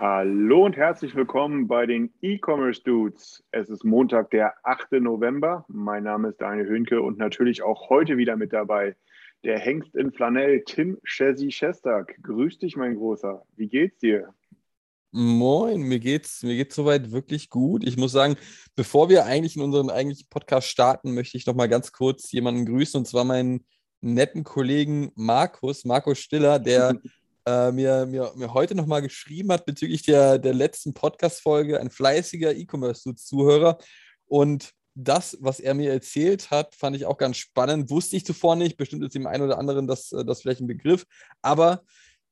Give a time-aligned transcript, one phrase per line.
[0.00, 3.44] Hallo und herzlich willkommen bei den E-Commerce Dudes.
[3.50, 4.92] Es ist Montag, der 8.
[4.92, 5.66] November.
[5.68, 8.96] Mein Name ist Daniel Höhnke und natürlich auch heute wieder mit dabei
[9.44, 12.16] der Hengst in Flanell, Tim Chessy Shestak.
[12.22, 13.42] Grüß dich, mein Großer.
[13.56, 14.32] Wie geht's dir?
[15.10, 17.86] Moin, mir geht's, mir geht's soweit wirklich gut.
[17.86, 18.36] Ich muss sagen,
[18.76, 22.64] bevor wir eigentlich in unseren eigentlichen Podcast starten, möchte ich noch mal ganz kurz jemanden
[22.64, 23.66] grüßen und zwar meinen
[24.00, 26.98] netten Kollegen Markus, Markus Stiller, der
[27.46, 31.90] äh, mir, mir, mir heute noch mal geschrieben hat bezüglich der, der letzten Podcast-Folge, ein
[31.90, 33.78] fleißiger E-Commerce-Zuhörer.
[34.26, 37.90] Und das, was er mir erzählt hat, fand ich auch ganz spannend.
[37.90, 40.66] Wusste ich zuvor nicht, bestimmt ist dem einen oder anderen das, äh, das vielleicht ein
[40.66, 41.04] Begriff.
[41.42, 41.82] Aber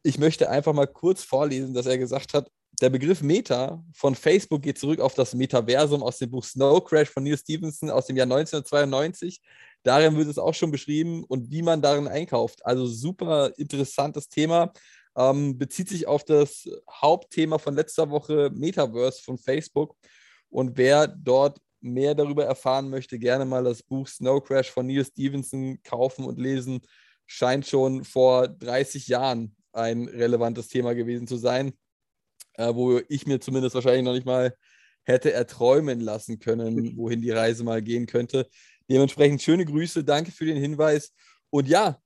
[0.02, 4.62] ich möchte einfach mal kurz vorlesen, dass er gesagt hat, der Begriff Meta von Facebook
[4.62, 8.16] geht zurück auf das Metaversum aus dem Buch Snow Crash von Neil Stevenson aus dem
[8.16, 9.40] Jahr 1992.
[9.82, 12.64] Darin wird es auch schon beschrieben und wie man darin einkauft.
[12.64, 14.72] Also super interessantes Thema.
[15.18, 19.96] Ähm, bezieht sich auf das Hauptthema von letzter Woche Metaverse von Facebook.
[20.48, 25.04] Und wer dort mehr darüber erfahren möchte, gerne mal das Buch Snow Crash von Neil
[25.04, 26.80] Stevenson kaufen und lesen.
[27.26, 31.74] Scheint schon vor 30 Jahren ein relevantes Thema gewesen zu sein
[32.58, 34.54] äh, wo ich mir zumindest wahrscheinlich noch nicht mal
[35.04, 38.46] hätte erträumen lassen können, wohin die Reise mal gehen könnte.
[38.90, 41.14] Dementsprechend schöne Grüße, danke für den Hinweis.
[41.50, 41.98] Und ja,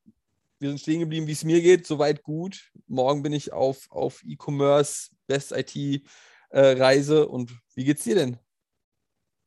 [0.62, 2.70] wir sind stehen geblieben, wie es mir geht, soweit gut.
[2.86, 7.28] Morgen bin ich auf, auf E-Commerce, Best IT-Reise.
[7.28, 8.38] Und wie geht's dir denn?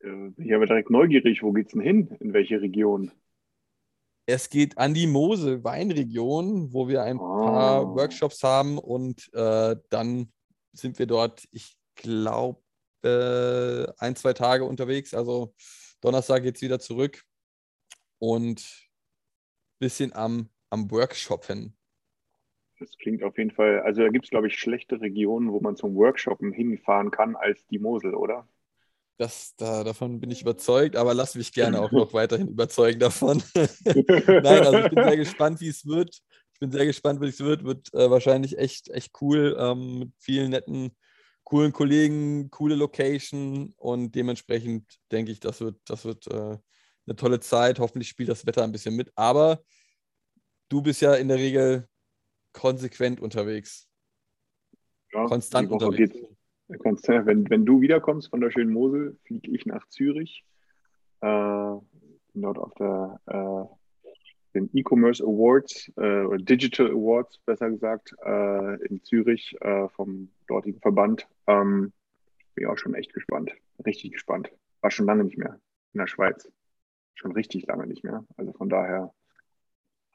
[0.03, 1.42] Äh, Ich habe direkt neugierig.
[1.42, 2.16] Wo geht's denn hin?
[2.20, 3.12] In welche Region?
[4.28, 7.96] Es geht an die Mosel, Weinregion, wo wir ein paar Oh.
[7.96, 10.34] Workshops haben und äh, dann
[10.74, 12.62] sind wir dort, ich glaube,
[13.03, 15.14] äh, ein, zwei Tage unterwegs.
[15.14, 15.53] Also
[16.02, 17.24] Donnerstag geht es wieder zurück
[18.20, 21.76] und ein bisschen am, am Workshoppen.
[22.80, 25.78] Das klingt auf jeden Fall, also da gibt es, glaube ich, schlechte Regionen, wo man
[25.78, 28.48] zum Workshoppen hinfahren kann, als die Mosel, oder?
[29.18, 33.42] Das, da, davon bin ich überzeugt, aber lass mich gerne auch noch weiterhin überzeugen davon.
[33.56, 36.20] Nein, also ich bin sehr gespannt, wie es wird.
[36.53, 37.64] Ich bin sehr gespannt, wie es wird.
[37.64, 40.92] Wird äh, wahrscheinlich echt, echt cool ähm, mit vielen netten,
[41.46, 46.58] coolen Kollegen, coole Location und dementsprechend denke ich, das wird, das wird äh,
[47.08, 47.80] eine tolle Zeit.
[47.80, 49.14] Hoffentlich spielt das Wetter ein bisschen mit.
[49.16, 49.62] Aber
[50.70, 51.88] du bist ja in der Regel
[52.53, 53.88] konsequent unterwegs.
[55.12, 56.14] Ja, Konstant unterwegs.
[56.14, 56.36] geht's.
[56.80, 60.44] Konstant, wenn, wenn du wiederkommst von der schönen Mosel, fliege ich nach Zürich.
[61.22, 61.76] Äh,
[62.34, 64.09] bin dort auf der, äh,
[64.56, 70.82] den E-Commerce Awards, äh, oder Digital Awards, besser gesagt, äh, in Zürich äh, vom dortigen
[70.82, 71.28] Verband.
[71.46, 71.94] Ähm,
[72.56, 73.52] bin auch schon echt gespannt.
[73.86, 74.52] Richtig gespannt.
[74.82, 75.59] War schon lange nicht mehr
[75.94, 76.52] in der Schweiz.
[77.14, 78.26] Schon richtig lange nicht mehr.
[78.38, 79.14] Also von daher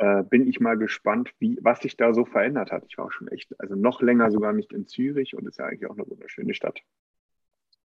[0.01, 2.85] äh, bin ich mal gespannt, wie, was sich da so verändert hat.
[2.89, 5.67] Ich war auch schon echt, also noch länger sogar nicht in Zürich und ist ja
[5.67, 6.81] eigentlich auch eine wunderschöne Stadt.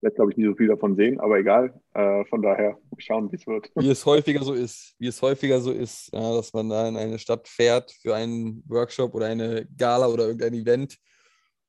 [0.02, 1.80] Jetzt glaube ich nie so viel davon sehen, aber egal.
[1.94, 3.70] Äh, von daher schauen, wie es wird.
[3.75, 6.97] Wie es häufiger so ist, wie es häufiger so ist, ja, dass man da in
[6.97, 10.97] eine Stadt fährt für einen Workshop oder eine Gala oder irgendein Event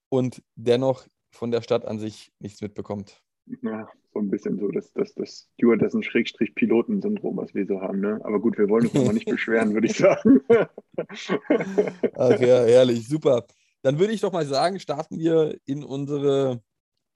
[0.08, 3.22] und dennoch von der Stadt an sich nichts mitbekommt.
[3.60, 8.00] Ja, so ein bisschen so das, das, das Stewardessen-Piloten-Syndrom, was wir so haben.
[8.00, 8.20] Ne?
[8.24, 10.40] Aber gut, wir wollen uns noch mal nicht beschweren, würde ich sagen.
[12.14, 13.46] Ach ja, herrlich, super.
[13.82, 16.62] Dann würde ich doch mal sagen, starten wir in unsere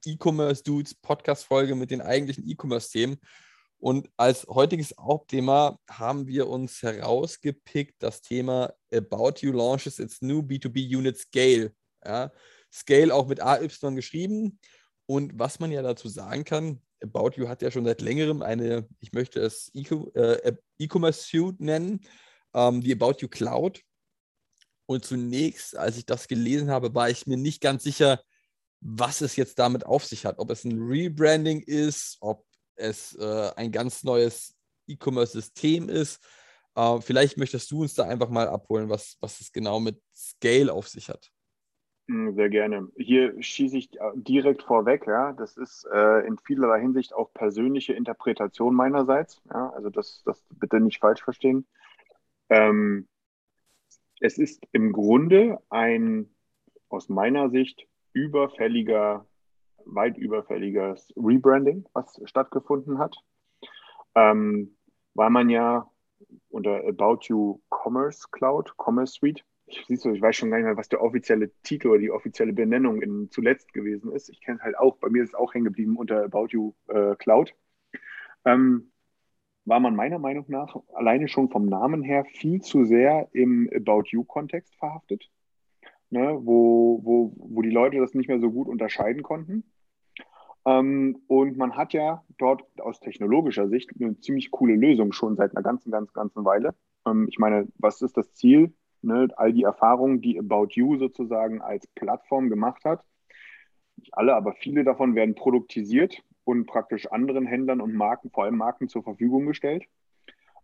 [0.05, 3.17] E-Commerce Dudes Podcast-Folge mit den eigentlichen E-Commerce-Themen.
[3.77, 10.39] Und als heutiges Hauptthema haben wir uns herausgepickt das Thema About You launches its new
[10.39, 11.73] B2B Unit Scale.
[12.03, 12.31] Ja,
[12.71, 14.59] Scale auch mit AY geschrieben.
[15.07, 18.87] Und was man ja dazu sagen kann, About You hat ja schon seit längerem eine,
[18.99, 22.01] ich möchte es E-Com- äh, E-Commerce Suite nennen,
[22.53, 23.81] ähm, die About You Cloud.
[24.87, 28.21] Und zunächst, als ich das gelesen habe, war ich mir nicht ganz sicher,
[28.81, 30.37] was es jetzt damit auf sich hat.
[30.37, 34.55] Ob es ein Rebranding ist, ob es äh, ein ganz neues
[34.87, 36.19] E-Commerce-System ist.
[36.75, 40.71] Äh, vielleicht möchtest du uns da einfach mal abholen, was, was es genau mit Scale
[40.71, 41.31] auf sich hat.
[42.07, 42.87] Mm, Sehr gerne.
[42.97, 45.33] Hier schieße ich äh, direkt vorweg, ja.
[45.33, 49.41] Das ist äh, in vielerlei Hinsicht auch persönliche Interpretation meinerseits.
[49.51, 51.65] Ja, also das, das bitte nicht falsch verstehen.
[52.49, 53.07] Ähm,
[54.19, 56.29] es ist im Grunde ein
[56.89, 59.25] aus meiner Sicht überfälliger,
[59.85, 63.17] weit überfälliges Rebranding, was stattgefunden hat,
[64.15, 64.77] ähm,
[65.15, 65.89] weil man ja
[66.49, 70.65] unter About You Commerce Cloud, Commerce Suite, ich, siehst du, ich weiß schon gar nicht
[70.65, 74.29] mehr, was der offizielle Titel oder die offizielle Benennung in, zuletzt gewesen ist.
[74.29, 76.73] Ich kenne es halt auch, bei mir ist es auch hängen geblieben unter About You
[76.87, 77.53] äh, Cloud.
[78.45, 78.91] Ähm,
[79.65, 84.03] war man meiner Meinung nach alleine schon vom Namen her viel zu sehr im About
[84.09, 85.31] You-Kontext verhaftet,
[86.11, 89.63] ne, wo, wo, wo die Leute das nicht mehr so gut unterscheiden konnten.
[90.65, 95.51] Ähm, und man hat ja dort aus technologischer Sicht eine ziemlich coole Lösung schon seit
[95.51, 96.75] einer ganzen, ganz, ganzen Weile.
[97.07, 98.73] Ähm, ich meine, was ist das Ziel?
[99.05, 103.03] Ne, all die Erfahrungen, die About You sozusagen als Plattform gemacht hat.
[103.97, 108.57] Nicht alle, aber viele davon werden produktisiert und praktisch anderen Händlern und Marken, vor allem
[108.57, 109.85] Marken, zur Verfügung gestellt.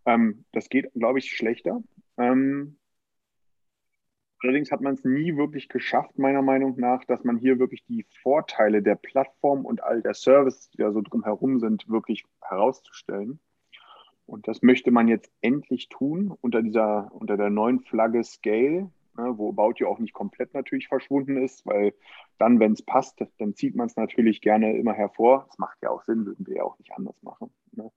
[0.06, 1.84] Ähm, das geht, glaube ich, schlechter.
[2.18, 2.78] Ähm,
[4.40, 8.04] allerdings hat man es nie wirklich geschafft, meiner Meinung nach, dass man hier wirklich die
[8.22, 13.38] Vorteile der Plattform und all der Services, die da so drumherum sind, wirklich herauszustellen.
[14.32, 19.34] Und das möchte man jetzt endlich tun unter dieser, unter der neuen Flagge Scale, ne,
[19.36, 21.92] wo About You auch nicht komplett natürlich verschwunden ist, weil
[22.38, 25.44] dann, wenn es passt, dann zieht man es natürlich gerne immer hervor.
[25.48, 27.52] Das macht ja auch Sinn, würden wir ja auch nicht anders machen.
[27.72, 27.92] Ne?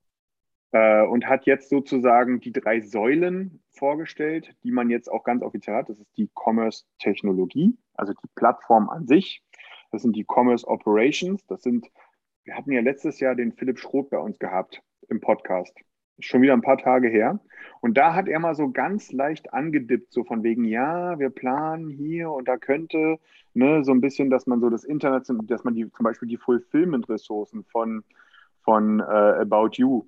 [0.73, 5.77] Äh, und hat jetzt sozusagen die drei Säulen vorgestellt, die man jetzt auch ganz offiziell
[5.77, 5.87] hat.
[5.87, 9.41] Das ist die Commerce-Technologie, also die Plattform an sich.
[9.89, 11.45] Das sind die Commerce Operations.
[11.47, 11.87] Das sind,
[12.43, 15.73] wir hatten ja letztes Jahr den Philipp Schroth bei uns gehabt im Podcast
[16.19, 17.39] schon wieder ein paar Tage her.
[17.81, 21.89] Und da hat er mal so ganz leicht angedippt, so von wegen, ja, wir planen
[21.89, 23.19] hier und da könnte,
[23.53, 26.37] ne, so ein bisschen, dass man so das Internet, dass man die, zum Beispiel die
[26.37, 28.03] Fulfillment-Ressourcen von,
[28.63, 30.05] von äh, About You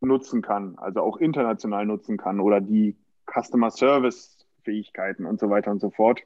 [0.00, 2.96] nutzen kann, also auch international nutzen kann oder die
[3.26, 6.20] Customer Service-Fähigkeiten und so weiter und so fort.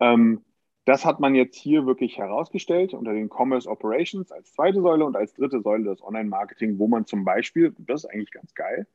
[0.00, 0.42] Ähm,
[0.84, 5.16] das hat man jetzt hier wirklich herausgestellt unter den Commerce Operations als zweite Säule und
[5.16, 8.86] als dritte Säule das Online-Marketing, wo man zum Beispiel, das ist eigentlich ganz geil,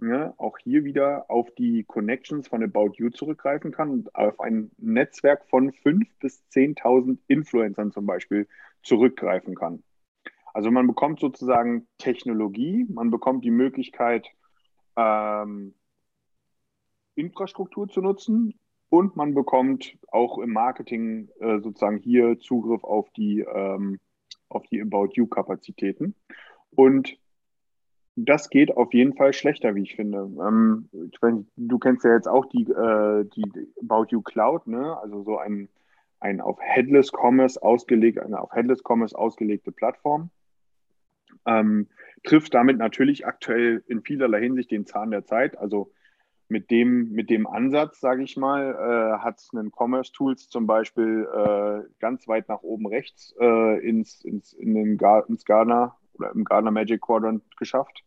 [0.00, 4.40] ja, ne, auch hier wieder auf die Connections von About You zurückgreifen kann und auf
[4.40, 8.48] ein Netzwerk von 5.000 bis 10.000 Influencern zum Beispiel
[8.82, 9.82] zurückgreifen kann.
[10.52, 14.26] Also man bekommt sozusagen Technologie, man bekommt die Möglichkeit,
[14.96, 15.74] ähm,
[17.14, 18.59] Infrastruktur zu nutzen
[18.90, 24.00] und man bekommt auch im Marketing äh, sozusagen hier Zugriff auf die, ähm,
[24.48, 26.16] auf die About You-Kapazitäten.
[26.74, 27.16] Und
[28.16, 30.18] das geht auf jeden Fall schlechter, wie ich finde.
[30.18, 34.98] Ähm, ich mein, du kennst ja jetzt auch die, äh, die About You Cloud, ne?
[35.00, 35.68] also so ein,
[36.18, 40.30] ein auf Headless Commerce ausgelegt, eine auf Headless Commerce ausgelegte Plattform.
[41.46, 41.86] Ähm,
[42.24, 45.56] trifft damit natürlich aktuell in vielerlei Hinsicht den Zahn der Zeit.
[45.56, 45.92] Also
[46.50, 50.66] mit dem, mit dem Ansatz, sage ich mal, äh, hat es einen Commerce Tools zum
[50.66, 55.96] Beispiel äh, ganz weit nach oben rechts äh, ins, ins, in den Gar ins Gartner
[56.14, 58.04] oder im Gartner Magic Quadrant geschafft.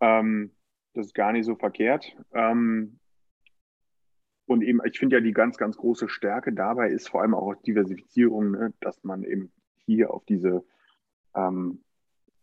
[0.00, 0.52] Ähm,
[0.94, 2.16] das ist gar nicht so verkehrt.
[2.32, 3.00] Ähm,
[4.46, 7.54] und eben, ich finde ja die ganz, ganz große Stärke dabei ist vor allem auch
[7.56, 8.72] Diversifizierung, ne?
[8.80, 9.52] dass man eben
[9.84, 10.64] hier auf diese
[11.34, 11.82] ähm,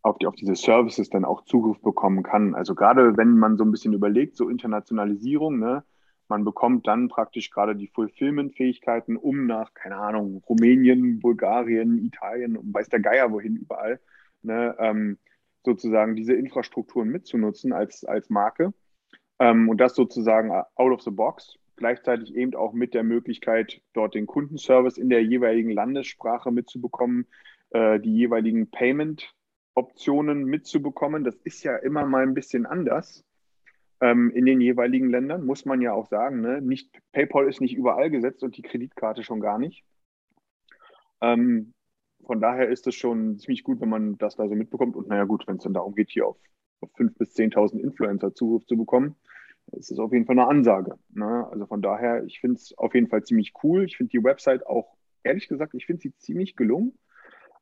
[0.06, 2.54] auf, die, auf diese Services dann auch Zugriff bekommen kann.
[2.54, 5.84] Also gerade wenn man so ein bisschen überlegt, so Internationalisierung, ne,
[6.28, 12.72] man bekommt dann praktisch gerade die Fulfillment-Fähigkeiten, um nach, keine Ahnung, Rumänien, Bulgarien, Italien und
[12.72, 14.00] weiß der Geier wohin überall,
[14.44, 15.18] ne, ähm,
[15.64, 18.74] sozusagen diese Infrastrukturen mitzunutzen als, als Marke.
[19.40, 21.58] Ähm, und das sozusagen out of the box.
[21.78, 27.26] Gleichzeitig eben auch mit der Möglichkeit, dort den Kundenservice in der jeweiligen Landessprache mitzubekommen,
[27.72, 29.34] äh, die jeweiligen Payment-
[29.76, 31.24] Optionen mitzubekommen.
[31.24, 33.24] Das ist ja immer mal ein bisschen anders
[34.02, 36.42] ähm, in den jeweiligen Ländern, muss man ja auch sagen.
[36.42, 36.62] Ne?
[36.62, 39.84] Nicht, PayPal ist nicht überall gesetzt und die Kreditkarte schon gar nicht.
[41.22, 41.74] Ähm,
[42.26, 44.96] von daher ist es schon ziemlich gut, wenn man das da so mitbekommt.
[44.96, 46.38] Und naja, gut, wenn es dann darum geht, hier auf,
[46.82, 49.16] auf 5.000 bis 10.000 Influencer Zugriff zu bekommen,
[49.74, 50.98] ist es auf jeden Fall eine Ansage.
[51.14, 51.48] Ne?
[51.52, 53.86] Also von daher, ich finde es auf jeden Fall ziemlich cool.
[53.86, 56.98] Ich finde die Website auch, ehrlich gesagt, ich finde sie ziemlich gelungen.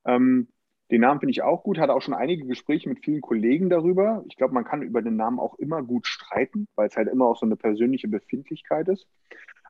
[0.06, 0.48] Ähm,
[0.92, 4.24] den Namen finde ich auch gut, hatte auch schon einige Gespräche mit vielen Kollegen darüber.
[4.28, 7.26] Ich glaube, man kann über den Namen auch immer gut streiten, weil es halt immer
[7.26, 9.08] auch so eine persönliche Befindlichkeit ist.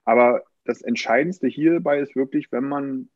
[0.06, 3.10] Aber das Entscheidendste hierbei ist wirklich, wenn man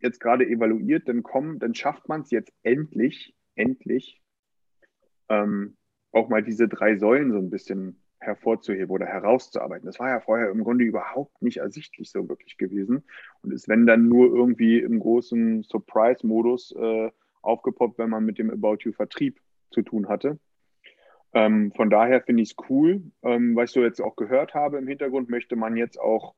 [0.00, 4.20] jetzt gerade evaluiert, dann kommen, dann schafft man es jetzt endlich, endlich,
[5.28, 5.76] ähm,
[6.12, 9.86] auch mal diese drei Säulen so ein bisschen hervorzuheben oder herauszuarbeiten.
[9.86, 13.04] Das war ja vorher im Grunde überhaupt nicht ersichtlich so wirklich gewesen
[13.42, 17.10] und ist, wenn dann nur irgendwie im großen Surprise-Modus äh,
[17.42, 20.38] aufgepoppt, wenn man mit dem About You-Vertrieb zu tun hatte.
[21.32, 23.02] Ähm, von daher finde ich es cool.
[23.22, 26.34] Ähm, was ich so jetzt auch gehört habe im Hintergrund, möchte man jetzt auch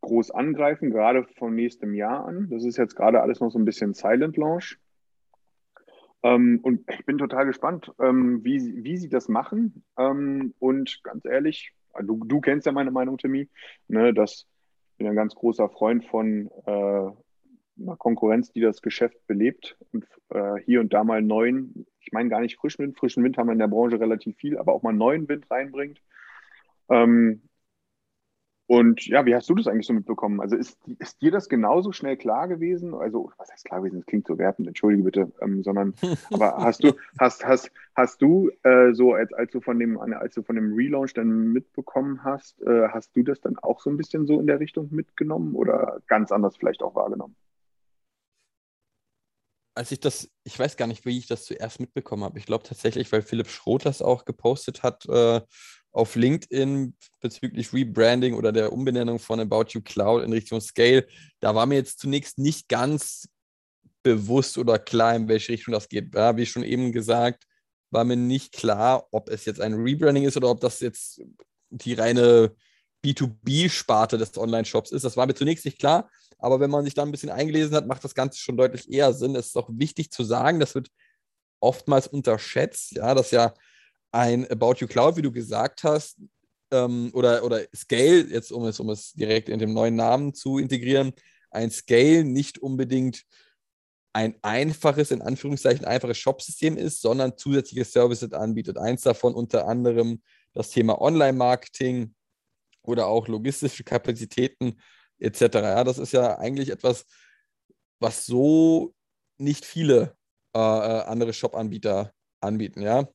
[0.00, 2.48] groß angreifen, gerade von nächstem Jahr an.
[2.50, 4.78] Das ist jetzt gerade alles noch so ein bisschen Silent Launch.
[6.22, 9.84] Ähm, und ich bin total gespannt, ähm, wie, wie sie das machen.
[9.98, 11.72] Ähm, und ganz ehrlich,
[12.02, 13.48] du, du kennst ja meine Meinung, Timmy,
[13.88, 14.46] ne, dass
[14.92, 17.10] ich bin ein ganz großer Freund von äh,
[17.80, 22.28] einer Konkurrenz, die das Geschäft belebt und äh, hier und da mal neuen, ich meine
[22.28, 24.82] gar nicht frischen Wind, frischen Wind haben wir in der Branche relativ viel, aber auch
[24.82, 26.02] mal neuen Wind reinbringt.
[26.90, 27.42] Ähm,
[28.70, 30.40] und ja, wie hast du das eigentlich so mitbekommen?
[30.40, 32.94] Also ist, ist dir das genauso schnell klar gewesen?
[32.94, 33.96] Also, was heißt klar gewesen?
[33.96, 35.92] Das klingt so wertend, entschuldige bitte, ähm, sondern,
[36.30, 40.36] aber hast du, hast, hast, hast du äh, so, als, als du von dem, als
[40.36, 43.96] du von dem Relaunch dann mitbekommen hast, äh, hast du das dann auch so ein
[43.96, 47.34] bisschen so in der Richtung mitgenommen oder ganz anders vielleicht auch wahrgenommen?
[49.74, 52.38] Als ich das, ich weiß gar nicht, wie ich das zuerst mitbekommen habe.
[52.38, 55.40] Ich glaube tatsächlich, weil Philipp Schroth das auch gepostet hat, äh,
[55.92, 61.06] auf LinkedIn bezüglich Rebranding oder der Umbenennung von About You Cloud in Richtung Scale,
[61.40, 63.28] da war mir jetzt zunächst nicht ganz
[64.02, 66.14] bewusst oder klar, in welche Richtung das geht.
[66.14, 67.44] Ja, wie schon eben gesagt,
[67.90, 71.20] war mir nicht klar, ob es jetzt ein Rebranding ist oder ob das jetzt
[71.70, 72.54] die reine
[73.04, 75.04] B2B-Sparte des Online-Shops ist.
[75.04, 77.86] Das war mir zunächst nicht klar, aber wenn man sich da ein bisschen eingelesen hat,
[77.86, 79.34] macht das Ganze schon deutlich eher Sinn.
[79.34, 80.88] Es ist auch wichtig zu sagen, das wird
[81.60, 83.54] oftmals unterschätzt, ja, dass ja
[84.12, 86.18] ein About You Cloud, wie du gesagt hast,
[86.70, 90.58] ähm, oder, oder Scale, jetzt um es, um es direkt in dem neuen Namen zu
[90.58, 91.12] integrieren,
[91.50, 93.24] ein Scale nicht unbedingt
[94.12, 98.76] ein einfaches, in Anführungszeichen einfaches Shop-System ist, sondern zusätzliche Services anbietet.
[98.76, 102.14] Eins davon unter anderem das Thema Online-Marketing
[102.82, 104.80] oder auch logistische Kapazitäten
[105.18, 105.40] etc.
[105.54, 107.06] Ja, das ist ja eigentlich etwas,
[108.00, 108.94] was so
[109.38, 110.16] nicht viele
[110.54, 112.82] äh, äh andere Shop-Anbieter anbieten.
[112.82, 113.08] Ja,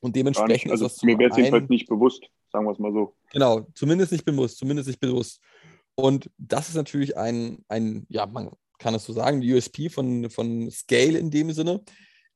[0.00, 2.92] und dementsprechend also ist das Mir wäre es jedenfalls nicht bewusst, sagen wir es mal
[2.92, 3.14] so.
[3.32, 5.40] Genau, zumindest nicht bewusst, zumindest nicht bewusst.
[5.94, 10.30] Und das ist natürlich ein, ein, ja, man kann es so sagen, die USP von,
[10.30, 11.82] von Scale in dem Sinne.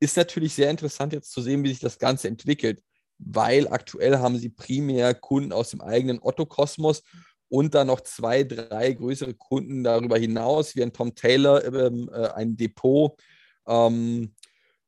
[0.01, 2.83] Ist natürlich sehr interessant jetzt zu sehen, wie sich das Ganze entwickelt,
[3.19, 7.03] weil aktuell haben sie primär Kunden aus dem eigenen Otto-Kosmos
[7.49, 12.29] und dann noch zwei, drei größere Kunden darüber hinaus, wie ein Tom Taylor, ähm, äh,
[12.29, 13.19] ein Depot
[13.67, 14.35] ähm,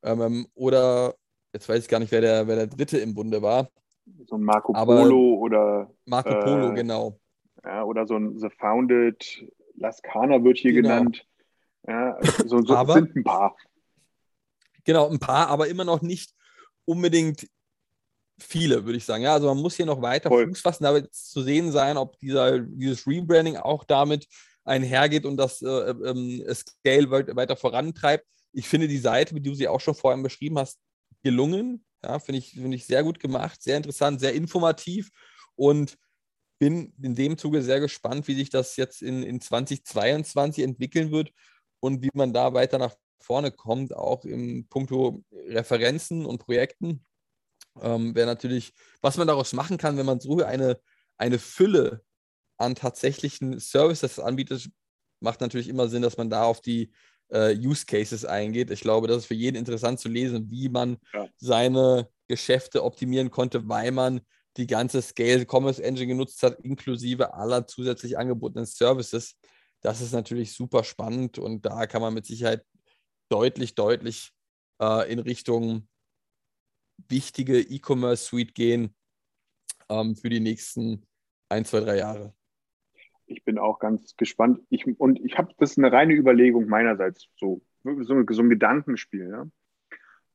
[0.02, 1.14] ähm, oder
[1.56, 3.68] jetzt weiß ich gar nicht, wer der, wer der Dritte im Bunde war.
[4.26, 5.90] So ein Marco Aber Polo oder.
[6.04, 7.18] Marco äh, Polo, genau.
[7.64, 9.44] Ja, oder so ein The Founded,
[9.76, 10.88] Laskana wird hier genau.
[10.88, 11.26] genannt.
[11.88, 13.56] Ja, so, so aber, sind ein paar.
[14.84, 16.32] Genau, ein paar, aber immer noch nicht
[16.84, 17.48] unbedingt
[18.38, 19.24] viele, würde ich sagen.
[19.24, 20.46] Ja, also man muss hier noch weiter Voll.
[20.48, 24.28] Fuß fassen, aber zu sehen sein, ob dieser, dieses Rebranding auch damit
[24.64, 28.26] einhergeht und das äh, ähm, Scale weiter vorantreibt.
[28.52, 30.78] Ich finde die Seite, wie du sie auch schon vorhin beschrieben hast,
[31.26, 31.84] gelungen.
[32.04, 35.10] Ja, finde ich, find ich sehr gut gemacht, sehr interessant, sehr informativ
[35.56, 35.98] und
[36.60, 41.32] bin in dem Zuge sehr gespannt, wie sich das jetzt in, in 2022 entwickeln wird
[41.80, 47.04] und wie man da weiter nach vorne kommt, auch im Punkto Referenzen und Projekten.
[47.80, 50.80] Ähm, Wäre natürlich, was man daraus machen kann, wenn man so eine,
[51.18, 52.04] eine Fülle
[52.56, 54.70] an tatsächlichen Services anbietet,
[55.20, 56.92] macht natürlich immer Sinn, dass man da auf die
[57.30, 58.70] äh, Use Cases eingeht.
[58.70, 61.28] Ich glaube, das ist für jeden interessant zu lesen, wie man ja.
[61.36, 64.20] seine Geschäfte optimieren konnte, weil man
[64.56, 69.38] die ganze Scale Commerce Engine genutzt hat, inklusive aller zusätzlich angebotenen Services.
[69.82, 72.64] Das ist natürlich super spannend und da kann man mit Sicherheit
[73.28, 74.32] deutlich, deutlich
[74.80, 75.88] äh, in Richtung
[77.08, 78.94] wichtige E-Commerce Suite gehen
[79.88, 81.06] ähm, für die nächsten
[81.48, 82.35] ein, zwei, drei Jahre
[83.26, 84.60] ich bin auch ganz gespannt.
[84.70, 89.30] Ich, und ich habe das ist eine reine Überlegung meinerseits, so, so, so ein Gedankenspiel.
[89.30, 89.46] Ja?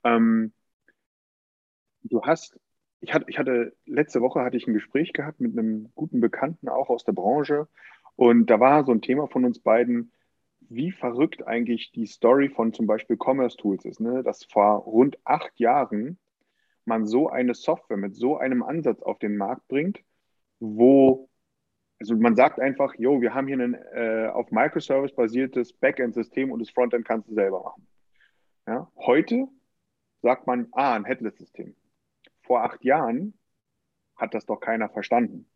[0.03, 0.53] Ähm,
[2.03, 2.59] du hast,
[2.99, 6.69] ich hatte, ich hatte, letzte Woche hatte ich ein Gespräch gehabt mit einem guten Bekannten,
[6.69, 7.67] auch aus der Branche.
[8.15, 10.11] Und da war so ein Thema von uns beiden,
[10.59, 14.23] wie verrückt eigentlich die Story von zum Beispiel Commerce Tools ist, ne?
[14.23, 16.19] dass vor rund acht Jahren
[16.85, 20.03] man so eine Software mit so einem Ansatz auf den Markt bringt,
[20.59, 21.29] wo
[22.11, 26.59] also man sagt einfach, jo, wir haben hier ein äh, auf Microservice basiertes Backend-System und
[26.59, 27.87] das Frontend kannst du selber machen.
[28.67, 28.91] Ja?
[28.97, 29.47] Heute
[30.21, 31.73] sagt man, ah, ein Headless-System.
[32.41, 33.33] Vor acht Jahren
[34.17, 35.49] hat das doch keiner verstanden.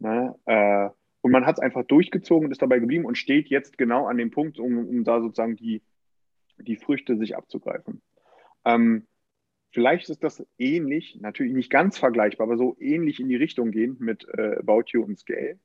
[0.00, 0.34] Ne?
[0.46, 4.06] Äh, und man hat es einfach durchgezogen und ist dabei geblieben und steht jetzt genau
[4.06, 5.80] an dem Punkt, um, um da sozusagen die,
[6.58, 8.02] die Früchte sich abzugreifen.
[8.64, 9.06] Ähm,
[9.70, 14.00] vielleicht ist das ähnlich, natürlich nicht ganz vergleichbar, aber so ähnlich in die Richtung gehend
[14.00, 15.60] mit äh, About You und Scale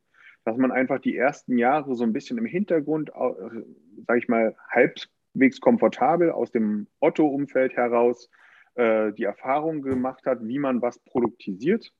[0.46, 5.60] dass man einfach die ersten Jahre so ein bisschen im Hintergrund, sage ich mal, halbwegs
[5.60, 8.30] komfortabel aus dem Otto-Umfeld heraus
[8.76, 11.92] äh, die Erfahrung gemacht hat, wie man was produktisiert.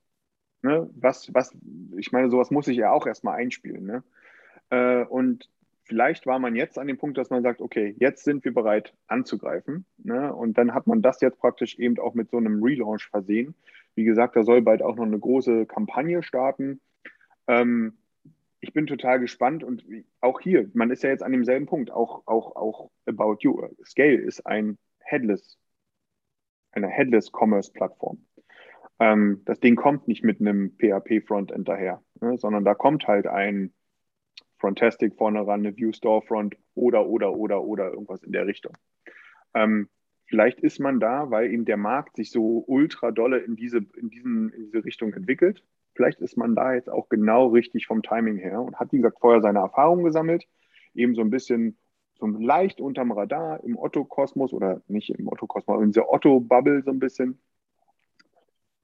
[0.62, 0.90] Ne?
[0.96, 1.56] Was, was,
[1.98, 3.86] ich meine, sowas muss ich ja auch erstmal einspielen.
[3.86, 4.04] Ne?
[4.70, 5.50] Äh, und
[5.84, 8.94] vielleicht war man jetzt an dem Punkt, dass man sagt, okay, jetzt sind wir bereit
[9.08, 9.86] anzugreifen.
[9.98, 10.34] Ne?
[10.34, 13.56] Und dann hat man das jetzt praktisch eben auch mit so einem Relaunch versehen.
[13.96, 16.80] Wie gesagt, da soll bald auch noch eine große Kampagne starten.
[17.48, 17.98] Ähm,
[18.62, 19.84] ich bin total gespannt und
[20.22, 23.68] auch hier, man ist ja jetzt an demselben Punkt, auch, auch, auch About You.
[23.86, 25.58] Scale ist ein Headless,
[26.72, 28.26] eine Headless Commerce Plattform.
[29.00, 33.28] Ähm, das Ding kommt nicht mit einem PHP Frontend daher, ne, sondern da kommt halt
[33.28, 33.74] ein
[34.58, 38.74] Frontastic vorne ran, eine View Storefront oder, oder, oder, oder irgendwas in der Richtung.
[39.54, 39.88] Ähm,
[40.28, 44.10] vielleicht ist man da, weil eben der Markt sich so ultra dolle in diese, in
[44.10, 45.64] diesen, in diese Richtung entwickelt.
[46.00, 49.20] Vielleicht ist man da jetzt auch genau richtig vom Timing her und hat, wie gesagt,
[49.20, 50.46] vorher seine Erfahrungen gesammelt,
[50.96, 51.78] eben so ein bisschen
[52.18, 57.00] so leicht unterm Radar im Otto-Kosmos oder nicht im Otto-Kosmos, in dieser Otto-Bubble so ein
[57.00, 57.38] bisschen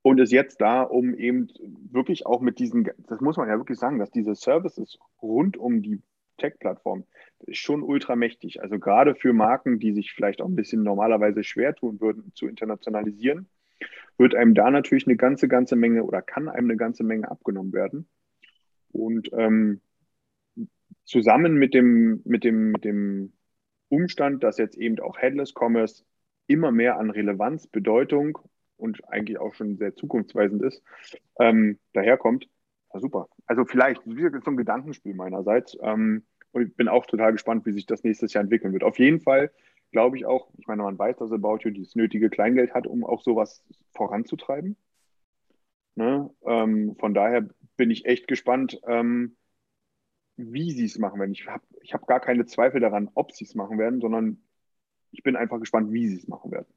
[0.01, 1.47] und ist jetzt da, um eben
[1.89, 5.81] wirklich auch mit diesen, das muss man ja wirklich sagen, dass diese Services rund um
[5.81, 6.01] die
[6.35, 7.05] Tech-Plattform
[7.53, 8.61] schon ultramächtig.
[8.61, 12.45] Also gerade für Marken, die sich vielleicht auch ein bisschen normalerweise schwer tun würden, zu
[12.45, 13.47] internationalisieren,
[14.17, 17.73] wird einem da natürlich eine ganze, ganze Menge oder kann einem eine ganze Menge abgenommen
[17.73, 18.07] werden.
[18.91, 19.81] Und ähm,
[21.03, 23.33] zusammen mit dem, mit, dem, mit dem
[23.89, 26.03] Umstand, dass jetzt eben auch Headless Commerce
[26.47, 28.37] immer mehr an Relevanz, Bedeutung
[28.77, 30.83] und eigentlich auch schon sehr zukunftsweisend ist,
[31.39, 32.47] ähm, daherkommt,
[32.89, 33.29] war super.
[33.45, 35.77] Also vielleicht so ein Gedankenspiel meinerseits.
[35.81, 38.83] Ähm, und ich bin auch total gespannt, wie sich das nächstes Jahr entwickeln wird.
[38.83, 39.51] Auf jeden Fall
[39.95, 43.05] glaube ich auch, ich meine, man weiß, dass About You das nötige Kleingeld hat, um
[43.05, 44.75] auch sowas voranzutreiben.
[45.95, 46.29] Ne?
[46.45, 47.47] Ähm, von daher
[47.77, 49.37] bin ich echt gespannt, ähm,
[50.35, 51.31] wie sie es machen werden.
[51.31, 54.43] Ich habe ich hab gar keine Zweifel daran, ob sie es machen werden, sondern
[55.11, 56.67] ich bin einfach gespannt, wie sie es machen werden.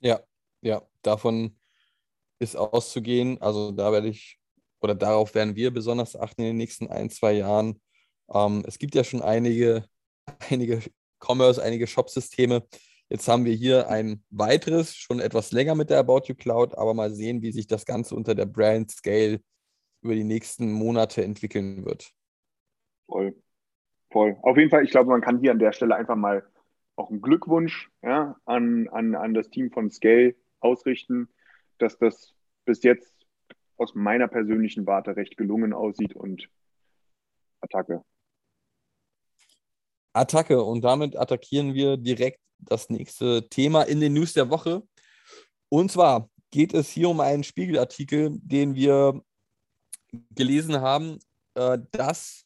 [0.00, 0.20] Ja,
[0.62, 1.54] ja, davon
[2.38, 3.42] ist auszugehen.
[3.42, 4.40] Also da werde ich,
[4.80, 7.78] oder darauf werden wir besonders achten in den nächsten ein, zwei Jahren.
[8.32, 9.86] Ähm, es gibt ja schon einige,
[10.50, 10.82] einige
[11.20, 12.66] Commerce, einige Shop-Systeme.
[13.08, 16.92] Jetzt haben wir hier ein weiteres, schon etwas länger mit der About You Cloud, aber
[16.92, 19.40] mal sehen, wie sich das Ganze unter der Brand Scale
[20.02, 22.10] über die nächsten Monate entwickeln wird.
[23.06, 23.34] Voll.
[24.10, 24.36] Voll.
[24.42, 26.44] Auf jeden Fall, ich glaube, man kann hier an der Stelle einfach mal
[26.96, 31.28] auch einen Glückwunsch ja, an, an, an das Team von Scale ausrichten,
[31.78, 32.34] dass das
[32.64, 33.12] bis jetzt
[33.76, 36.48] aus meiner persönlichen Warte recht gelungen aussieht und
[37.60, 38.02] Attacke.
[40.16, 44.82] Attacke und damit attackieren wir direkt das nächste Thema in den News der Woche.
[45.68, 49.20] Und zwar geht es hier um einen Spiegelartikel, den wir
[50.34, 51.18] gelesen haben,
[51.54, 52.44] äh, dass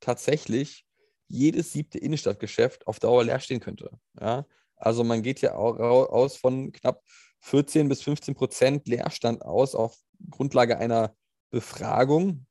[0.00, 0.84] tatsächlich
[1.28, 3.90] jedes siebte Innenstadtgeschäft auf Dauer leer stehen könnte.
[4.20, 4.46] Ja?
[4.76, 7.02] Also man geht ja auch aus von knapp
[7.40, 9.96] 14 bis 15 Prozent Leerstand aus auf
[10.30, 11.14] Grundlage einer
[11.50, 12.46] Befragung.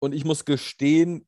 [0.00, 1.27] Und ich muss gestehen,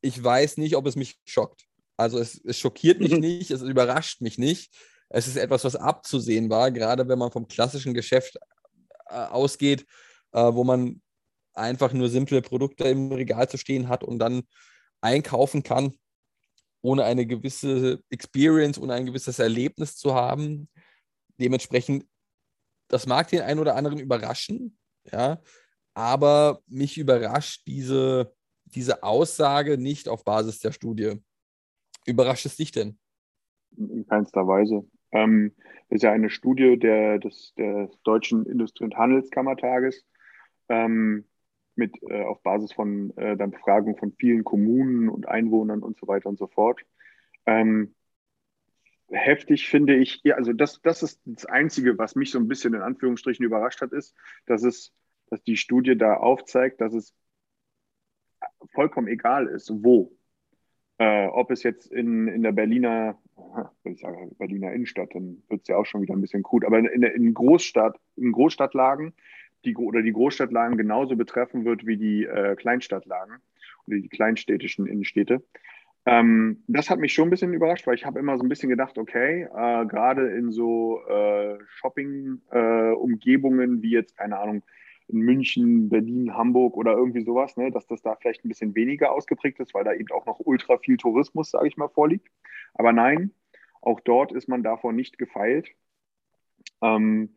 [0.00, 1.64] ich weiß nicht, ob es mich schockt.
[1.96, 4.72] Also es, es schockiert mich nicht, es überrascht mich nicht.
[5.08, 8.38] Es ist etwas, was abzusehen war, gerade wenn man vom klassischen Geschäft
[9.06, 9.86] äh, ausgeht,
[10.32, 11.00] äh, wo man
[11.54, 14.42] einfach nur simple Produkte im Regal zu stehen hat und dann
[15.00, 15.94] einkaufen kann,
[16.82, 20.68] ohne eine gewisse Experience, ohne ein gewisses Erlebnis zu haben.
[21.40, 22.04] Dementsprechend,
[22.88, 24.78] das mag den einen oder anderen überraschen,
[25.10, 25.42] ja,
[25.94, 28.32] aber mich überrascht diese,
[28.74, 31.22] diese Aussage nicht auf Basis der Studie.
[32.06, 32.98] Überrascht es dich denn?
[33.76, 34.86] In keinster Weise.
[35.12, 35.54] Ähm,
[35.88, 40.04] ist ja eine Studie der, des, des Deutschen Industrie- und Handelskammertages.
[40.68, 41.24] Ähm,
[41.78, 46.08] mit äh, auf Basis von äh, der Befragung von vielen Kommunen und Einwohnern und so
[46.08, 46.80] weiter und so fort.
[47.46, 47.94] Ähm,
[49.10, 52.74] heftig finde ich, ja, also das, das ist das Einzige, was mich so ein bisschen
[52.74, 54.14] in Anführungsstrichen überrascht hat, ist,
[54.46, 54.92] dass es,
[55.30, 57.14] dass die Studie da aufzeigt, dass es
[58.72, 60.12] vollkommen egal ist, wo.
[60.98, 63.18] Äh, ob es jetzt in, in der Berliner,
[63.82, 66.64] wenn ich sage Berliner Innenstadt, dann wird es ja auch schon wieder ein bisschen gut,
[66.64, 69.14] aber in, in Großstadt, in Großstadtlagen
[69.64, 73.36] die, oder die Großstadtlagen genauso betreffen wird wie die äh, Kleinstadtlagen
[73.86, 75.44] oder die kleinstädtischen Innenstädte.
[76.06, 78.70] Ähm, das hat mich schon ein bisschen überrascht, weil ich habe immer so ein bisschen
[78.70, 84.64] gedacht, okay, äh, gerade in so äh, Shopping-Umgebungen äh, wie jetzt, keine Ahnung,
[85.08, 89.12] in München, Berlin, Hamburg oder irgendwie sowas, ne, dass das da vielleicht ein bisschen weniger
[89.12, 92.28] ausgeprägt ist, weil da eben auch noch ultra viel Tourismus, sage ich mal, vorliegt.
[92.74, 93.32] Aber nein,
[93.80, 95.68] auch dort ist man davon nicht gefeilt.
[96.82, 97.30] Ähm,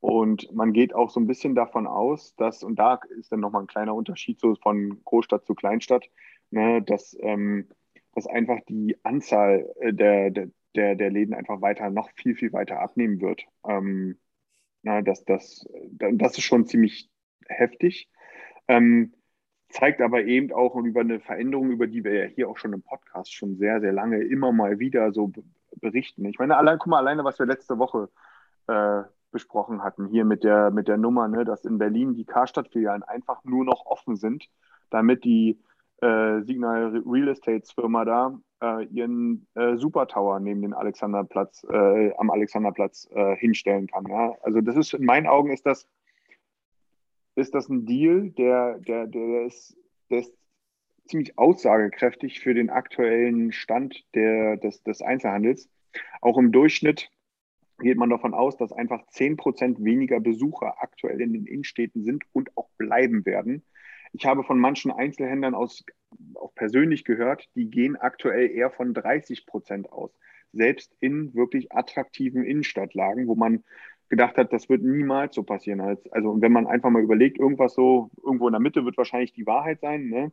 [0.00, 3.62] und man geht auch so ein bisschen davon aus, dass, und da ist dann nochmal
[3.62, 6.10] ein kleiner Unterschied so von Großstadt zu Kleinstadt,
[6.50, 7.68] ne, dass, ähm,
[8.12, 12.80] dass einfach die Anzahl äh, der, der, der, Läden einfach weiter, noch viel, viel weiter
[12.80, 13.44] abnehmen wird.
[13.64, 14.18] Ähm,
[14.82, 17.11] na, das, das, das ist schon ziemlich
[17.52, 18.10] heftig.
[18.68, 19.12] Ähm,
[19.68, 22.82] zeigt aber eben auch über eine Veränderung, über die wir ja hier auch schon im
[22.82, 25.32] Podcast schon sehr, sehr lange immer mal wieder so
[25.80, 26.24] berichten.
[26.26, 28.10] Ich meine, allein, guck mal, alleine, was wir letzte Woche
[28.68, 33.02] äh, besprochen hatten, hier mit der, mit der Nummer, ne, dass in Berlin die Karstadt-Filialen
[33.02, 34.48] einfach nur noch offen sind,
[34.90, 35.58] damit die
[36.02, 42.12] äh, Signal Real Estates Firma da äh, ihren äh, Super Tower neben den Alexanderplatz, äh,
[42.16, 44.06] am Alexanderplatz äh, hinstellen kann.
[44.06, 44.34] Ja?
[44.42, 45.88] Also das ist, in meinen Augen ist das,
[47.34, 49.76] ist das ein Deal, der, der, der, ist,
[50.10, 50.34] der ist
[51.06, 55.68] ziemlich aussagekräftig für den aktuellen Stand der, des, des Einzelhandels.
[56.20, 57.10] Auch im Durchschnitt
[57.78, 62.56] geht man davon aus, dass einfach 10% weniger Besucher aktuell in den Innenstädten sind und
[62.56, 63.64] auch bleiben werden.
[64.12, 65.84] Ich habe von manchen Einzelhändlern aus,
[66.34, 70.14] auch persönlich gehört, die gehen aktuell eher von 30% aus.
[70.52, 73.64] Selbst in wirklich attraktiven Innenstadtlagen, wo man
[74.12, 75.80] gedacht hat, das wird niemals so passieren.
[75.80, 79.46] Also wenn man einfach mal überlegt, irgendwas so, irgendwo in der Mitte wird wahrscheinlich die
[79.46, 80.08] Wahrheit sein.
[80.10, 80.32] Ne?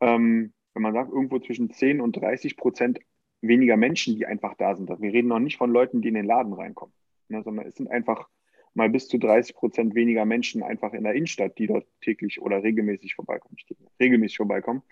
[0.00, 3.00] Ähm, wenn man sagt, irgendwo zwischen 10 und 30 Prozent
[3.42, 4.88] weniger Menschen, die einfach da sind.
[4.88, 6.94] Wir reden noch nicht von Leuten, die in den Laden reinkommen,
[7.28, 7.42] ne?
[7.42, 8.26] sondern es sind einfach
[8.72, 12.62] mal bis zu 30 Prozent weniger Menschen einfach in der Innenstadt, die dort täglich oder
[12.62, 13.58] regelmäßig vorbeikommen,
[14.00, 14.82] regelmäßig vorbeikommen,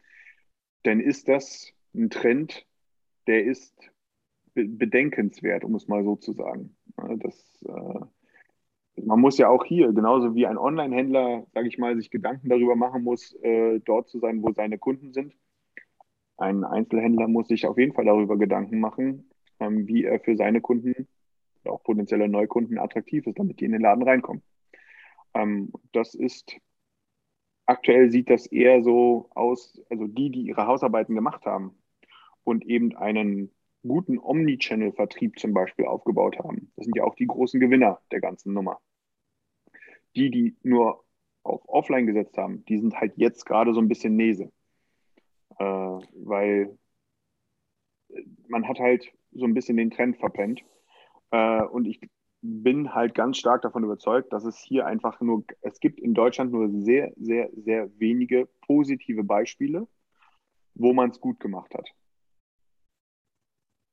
[0.83, 2.67] dann ist das ein Trend,
[3.27, 3.91] der ist
[4.53, 6.77] bedenkenswert, um es mal so zu sagen.
[6.97, 12.11] Das, äh, man muss ja auch hier, genauso wie ein Online-Händler, sage ich mal, sich
[12.11, 15.35] Gedanken darüber machen muss, äh, dort zu sein, wo seine Kunden sind.
[16.37, 20.61] Ein Einzelhändler muss sich auf jeden Fall darüber Gedanken machen, ähm, wie er für seine
[20.61, 21.09] Kunden,
[21.65, 24.43] auch potenzielle Neukunden, attraktiv ist, damit die in den Laden reinkommen.
[25.35, 26.57] Ähm, das ist
[27.67, 31.77] aktuell sieht das eher so aus, also die, die ihre Hausarbeiten gemacht haben
[32.45, 33.51] und eben einen
[33.87, 36.73] guten Omnichannel-Vertrieb zum Beispiel aufgebaut haben.
[36.77, 38.81] Das sind ja auch die großen Gewinner der ganzen Nummer.
[40.15, 41.05] Die, die nur
[41.43, 44.53] auf Offline gesetzt haben, die sind halt jetzt gerade so ein bisschen Nese.
[45.59, 46.79] Äh, weil
[48.49, 50.63] man hat halt so ein bisschen den Trend verpennt.
[51.31, 52.01] Äh, und ich
[52.43, 56.53] bin halt ganz stark davon überzeugt, dass es hier einfach nur, es gibt in Deutschland
[56.53, 59.87] nur sehr, sehr, sehr wenige positive Beispiele,
[60.75, 61.89] wo man es gut gemacht hat.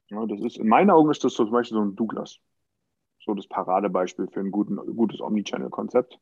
[0.10, 2.40] Ja, das ist, in meinen Augen ist das zum Beispiel so ein Douglas.
[3.24, 6.20] So das Paradebeispiel für ein guten, gutes Omnichannel-Konzept.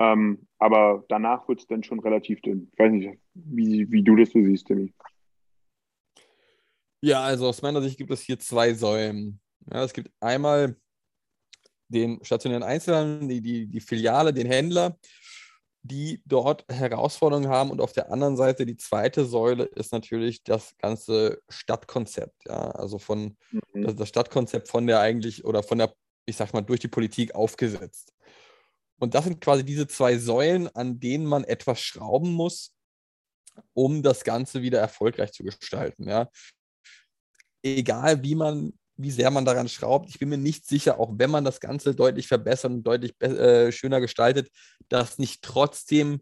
[0.00, 2.68] Ähm, aber danach wird es dann schon relativ dünn.
[2.72, 4.92] Ich weiß nicht, wie, wie du das so siehst, Timmy.
[7.00, 9.40] Ja, also aus meiner Sicht gibt es hier zwei Säulen.
[9.70, 10.76] Ja, es gibt einmal
[11.88, 14.98] den stationären Einzelhandel, die, die, die Filiale, den Händler
[15.88, 17.70] die dort Herausforderungen haben.
[17.70, 22.44] Und auf der anderen Seite, die zweite Säule ist natürlich das ganze Stadtkonzept.
[22.46, 23.82] Ja, also von mhm.
[23.82, 25.94] das, das Stadtkonzept von der eigentlich oder von der,
[26.26, 28.12] ich sag mal, durch die Politik aufgesetzt.
[29.00, 32.74] Und das sind quasi diese zwei Säulen, an denen man etwas schrauben muss,
[33.72, 36.08] um das Ganze wieder erfolgreich zu gestalten.
[36.08, 36.28] Ja.
[37.62, 40.10] Egal wie man wie sehr man daran schraubt.
[40.10, 43.70] Ich bin mir nicht sicher, auch wenn man das Ganze deutlich verbessert und deutlich äh,
[43.72, 44.50] schöner gestaltet,
[44.88, 46.20] dass nicht trotzdem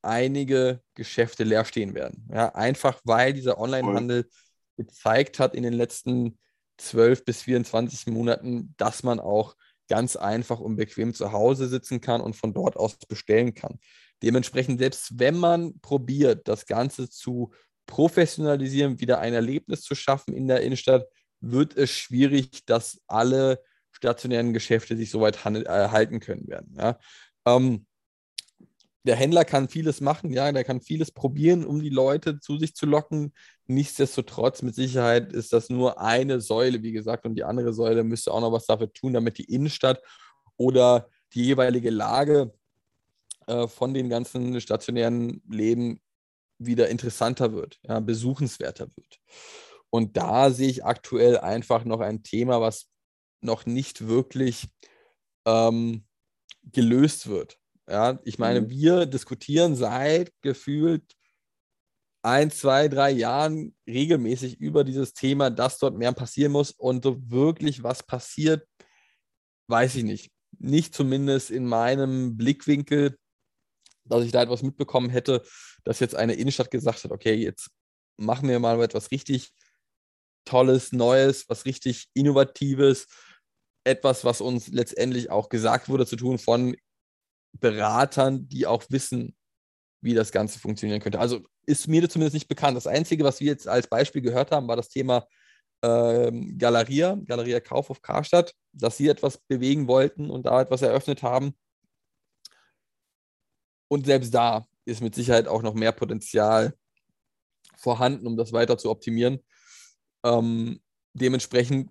[0.00, 2.28] einige Geschäfte leer stehen werden.
[2.32, 4.28] Ja, einfach weil dieser Onlinehandel
[4.76, 6.38] gezeigt hat in den letzten
[6.78, 9.56] 12 bis 24 Monaten, dass man auch
[9.88, 13.78] ganz einfach und bequem zu Hause sitzen kann und von dort aus bestellen kann.
[14.22, 17.52] Dementsprechend, selbst wenn man probiert, das Ganze zu
[17.86, 21.06] professionalisieren, wieder ein Erlebnis zu schaffen in der Innenstadt,
[21.50, 26.74] wird es schwierig, dass alle stationären Geschäfte sich so weit äh, halten können werden.
[26.78, 26.98] Ja.
[27.46, 27.86] Ähm,
[29.06, 32.74] der Händler kann vieles machen, ja, der kann vieles probieren, um die Leute zu sich
[32.74, 33.34] zu locken.
[33.66, 38.32] Nichtsdestotrotz, mit Sicherheit ist das nur eine Säule, wie gesagt, und die andere Säule müsste
[38.32, 40.00] auch noch was dafür tun, damit die Innenstadt
[40.56, 42.54] oder die jeweilige Lage
[43.46, 46.00] äh, von den ganzen stationären Läden
[46.58, 49.20] wieder interessanter wird, ja, besuchenswerter wird.
[49.94, 52.90] Und da sehe ich aktuell einfach noch ein Thema, was
[53.40, 54.66] noch nicht wirklich
[55.46, 56.04] ähm,
[56.64, 57.60] gelöst wird.
[57.88, 58.70] Ja, ich meine, mhm.
[58.70, 61.04] wir diskutieren seit gefühlt
[62.22, 66.72] ein, zwei, drei Jahren regelmäßig über dieses Thema, dass dort mehr passieren muss.
[66.72, 68.66] Und so wirklich was passiert,
[69.68, 70.32] weiß ich nicht.
[70.58, 73.16] Nicht zumindest in meinem Blickwinkel,
[74.02, 75.44] dass ich da etwas mitbekommen hätte,
[75.84, 77.70] dass jetzt eine Innenstadt gesagt hat, okay, jetzt
[78.16, 79.52] machen wir mal etwas richtig
[80.44, 83.06] Tolles, Neues, was richtig Innovatives,
[83.84, 86.76] etwas, was uns letztendlich auch gesagt wurde zu tun von
[87.60, 89.36] Beratern, die auch wissen,
[90.00, 91.20] wie das Ganze funktionieren könnte.
[91.20, 92.76] Also ist mir zumindest nicht bekannt.
[92.76, 95.26] Das Einzige, was wir jetzt als Beispiel gehört haben, war das Thema
[95.82, 101.54] ähm, Galeria, Galeria Kaufhof Karstadt, dass sie etwas bewegen wollten und da etwas eröffnet haben.
[103.88, 106.74] Und selbst da ist mit Sicherheit auch noch mehr Potenzial
[107.76, 109.40] vorhanden, um das weiter zu optimieren.
[110.24, 110.80] Ähm,
[111.12, 111.90] dementsprechend,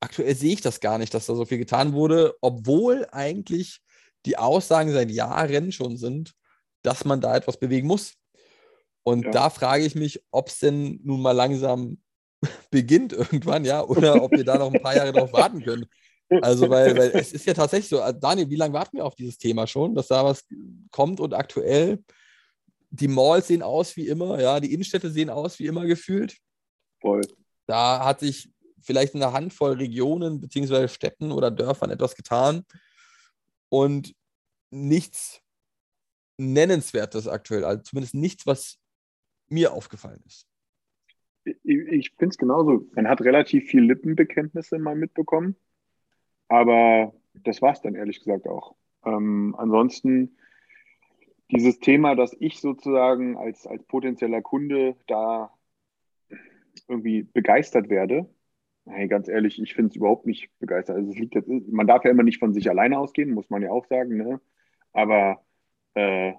[0.00, 3.80] aktuell sehe ich das gar nicht, dass da so viel getan wurde, obwohl eigentlich
[4.26, 6.32] die Aussagen seit Jahren schon sind,
[6.82, 8.14] dass man da etwas bewegen muss.
[9.02, 9.30] Und Ja.
[9.30, 11.98] da frage ich mich, ob es denn nun mal langsam
[12.70, 15.86] beginnt irgendwann, ja, oder ob wir da noch ein paar Jahre drauf warten können.
[16.40, 19.14] Also, weil, weil es ist ja tatsächlich so, also Daniel, wie lange warten wir auf
[19.14, 20.44] dieses Thema schon, dass da was
[20.90, 22.02] kommt und aktuell
[22.90, 26.36] die Malls sehen aus wie immer, ja, die Innenstädte sehen aus wie immer gefühlt.
[27.04, 27.20] Voll.
[27.66, 32.64] Da hat sich vielleicht in einer Handvoll Regionen beziehungsweise Städten oder Dörfern etwas getan
[33.68, 34.14] und
[34.70, 35.42] nichts
[36.38, 38.78] Nennenswertes aktuell, also zumindest nichts, was
[39.48, 40.48] mir aufgefallen ist.
[41.44, 42.86] Ich, ich finde es genauso.
[42.94, 45.56] Man hat relativ viel Lippenbekenntnisse mal mitbekommen,
[46.48, 48.76] aber das war es dann ehrlich gesagt auch.
[49.04, 50.38] Ähm, ansonsten
[51.50, 55.52] dieses Thema, dass ich sozusagen als, als potenzieller Kunde da
[56.88, 58.28] irgendwie begeistert werde,
[58.86, 60.96] hey, ganz ehrlich, ich finde es überhaupt nicht begeistert.
[60.96, 63.62] Also es liegt jetzt, man darf ja immer nicht von sich alleine ausgehen, muss man
[63.62, 64.40] ja auch sagen, ne?
[64.92, 65.42] Aber
[65.94, 66.34] äh,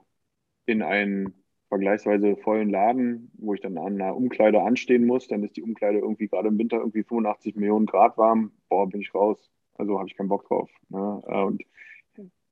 [0.65, 1.34] in einen
[1.69, 6.00] vergleichsweise vollen Laden, wo ich dann an einer Umkleide anstehen muss, dann ist die Umkleide
[6.00, 9.52] irgendwie gerade im Winter irgendwie 85 Millionen Grad warm, boah, bin ich raus.
[9.76, 10.69] Also habe ich keinen Bock drauf.
[10.89, 11.24] Ne?
[11.28, 11.63] Äh, Und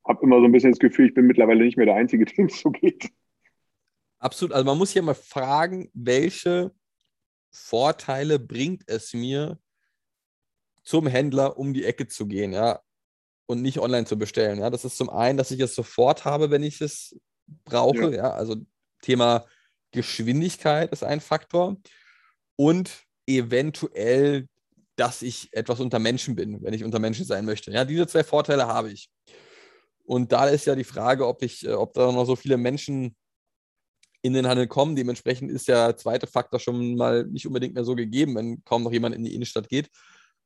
[0.05, 2.47] habe immer so ein bisschen das Gefühl, ich bin mittlerweile nicht mehr der Einzige, dem
[2.47, 3.11] es so geht.
[4.19, 4.53] Absolut.
[4.53, 6.71] Also man muss hier mal fragen, welche
[7.53, 9.59] Vorteile bringt es mir,
[10.83, 12.81] zum Händler um die Ecke zu gehen, ja,
[13.45, 14.59] und nicht online zu bestellen.
[14.59, 17.15] Ja, das ist zum einen, dass ich es sofort habe, wenn ich es
[17.65, 18.11] brauche.
[18.11, 18.31] Ja, Ja.
[18.31, 18.55] also
[19.01, 19.45] Thema
[19.91, 21.77] Geschwindigkeit ist ein Faktor
[22.55, 24.47] und eventuell,
[24.95, 27.71] dass ich etwas unter Menschen bin, wenn ich unter Menschen sein möchte.
[27.71, 29.09] Ja, diese zwei Vorteile habe ich.
[30.05, 33.15] Und da ist ja die Frage, ob ich, äh, ob da noch so viele Menschen
[34.23, 34.95] in den Handel kommen.
[34.95, 38.91] Dementsprechend ist der zweite Faktor schon mal nicht unbedingt mehr so gegeben, wenn kaum noch
[38.91, 39.89] jemand in die Innenstadt geht.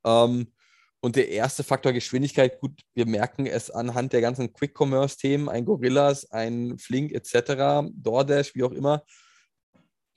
[0.04, 0.52] Ähm,
[1.00, 6.30] und der erste Faktor Geschwindigkeit, gut, wir merken es anhand der ganzen Quick-Commerce-Themen, ein Gorillas,
[6.32, 9.04] ein Flink etc., DoorDash, wie auch immer,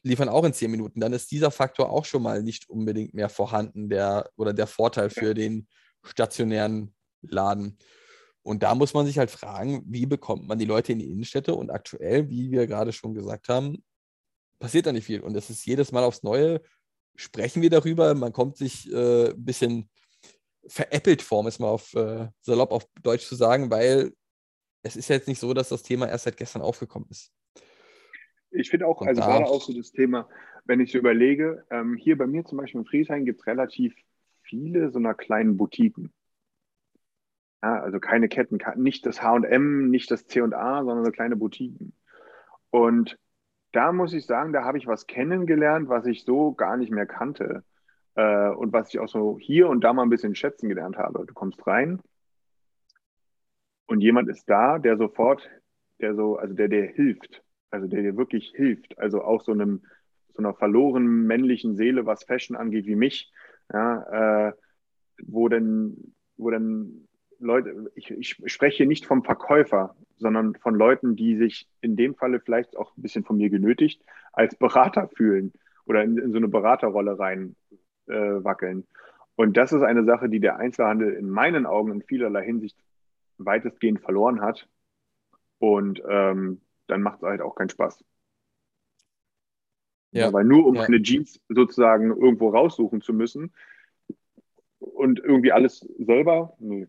[0.03, 0.99] liefern auch in zehn Minuten.
[0.99, 5.11] Dann ist dieser Faktor auch schon mal nicht unbedingt mehr vorhanden, der oder der Vorteil
[5.11, 5.67] für den
[6.03, 7.77] stationären Laden.
[8.43, 11.53] Und da muss man sich halt fragen, wie bekommt man die Leute in die Innenstädte?
[11.53, 13.83] Und aktuell, wie wir gerade schon gesagt haben,
[14.59, 15.21] passiert da nicht viel.
[15.21, 16.61] Und es ist jedes Mal aufs Neue,
[17.15, 19.89] sprechen wir darüber, man kommt sich äh, ein bisschen
[20.67, 24.13] veräppelt vor, um es mal auf äh, salopp auf Deutsch zu sagen, weil
[24.83, 27.31] es ist ja jetzt nicht so, dass das Thema erst seit gestern aufgekommen ist.
[28.51, 30.27] Ich finde auch, Und also gerade auch so das Thema,
[30.65, 33.95] wenn ich so überlege, ähm, hier bei mir zum Beispiel in Friedrichshain gibt es relativ
[34.41, 36.11] viele so einer kleinen Boutiquen.
[37.63, 41.93] Ja, also keine Ketten, ke- nicht das H&M, nicht das C&A, sondern so kleine Boutiquen.
[42.71, 43.17] Und
[43.73, 47.07] da muss ich sagen, da habe ich was kennengelernt, was ich so gar nicht mehr
[47.07, 47.63] kannte.
[48.15, 51.25] Äh, und was ich auch so hier und da mal ein bisschen schätzen gelernt habe.
[51.27, 52.01] Du kommst rein
[53.87, 55.49] und jemand ist da, der sofort,
[55.99, 57.43] der so, also der dir hilft.
[57.69, 58.97] Also der dir wirklich hilft.
[58.97, 59.83] Also auch so einem,
[60.33, 63.31] so einer verlorenen männlichen Seele, was Fashion angeht, wie mich.
[63.71, 64.53] Ja, äh,
[65.23, 67.07] wo denn, wo denn
[67.41, 72.15] Leute, ich, ich spreche hier nicht vom Verkäufer, sondern von Leuten, die sich in dem
[72.15, 75.51] Falle vielleicht auch ein bisschen von mir genötigt als Berater fühlen
[75.85, 77.55] oder in, in so eine Beraterrolle rein
[78.07, 78.87] äh, wackeln.
[79.35, 82.77] Und das ist eine Sache, die der Einzelhandel in meinen Augen in vielerlei Hinsicht
[83.37, 84.67] weitestgehend verloren hat.
[85.57, 88.03] Und ähm, dann macht es halt auch keinen Spaß.
[90.11, 90.31] Ja.
[90.31, 90.83] Weil nur um Ja.
[90.83, 93.53] eine Jeans sozusagen irgendwo raussuchen zu müssen
[94.79, 96.87] und irgendwie alles selber, nee,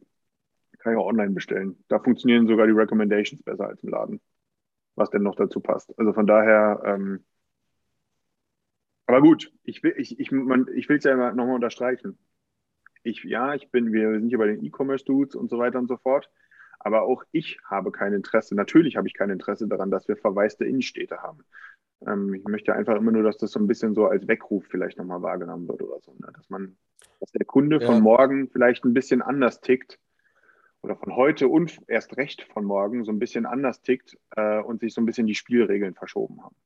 [0.82, 1.82] kann ich auch online bestellen.
[1.88, 4.20] Da funktionieren sogar die Recommendations besser als im Laden,
[4.96, 5.96] was denn noch dazu passt.
[5.98, 7.24] Also von daher, ähm,
[9.06, 12.18] aber gut, ich will ich, ich, man, ich will es ja nochmal unterstreichen.
[13.02, 15.96] Ich, ja, ich bin, wir sind hier bei den E-Commerce-Dudes und so weiter und so
[15.96, 16.30] fort.
[16.78, 20.64] Aber auch ich habe kein Interesse, natürlich habe ich kein Interesse daran, dass wir verwaiste
[20.64, 21.44] Innenstädte haben.
[22.06, 24.98] Ähm, ich möchte einfach immer nur, dass das so ein bisschen so als Weckruf vielleicht
[24.98, 26.12] nochmal wahrgenommen wird oder so.
[26.14, 26.32] Ne?
[26.34, 26.76] Dass man,
[27.20, 27.86] dass der Kunde Ja.
[27.86, 29.98] von morgen vielleicht ein bisschen anders tickt
[30.82, 34.80] oder von heute und erst recht von morgen so ein bisschen anders tickt äh, und
[34.80, 36.56] sich so ein bisschen die Spielregeln verschoben haben.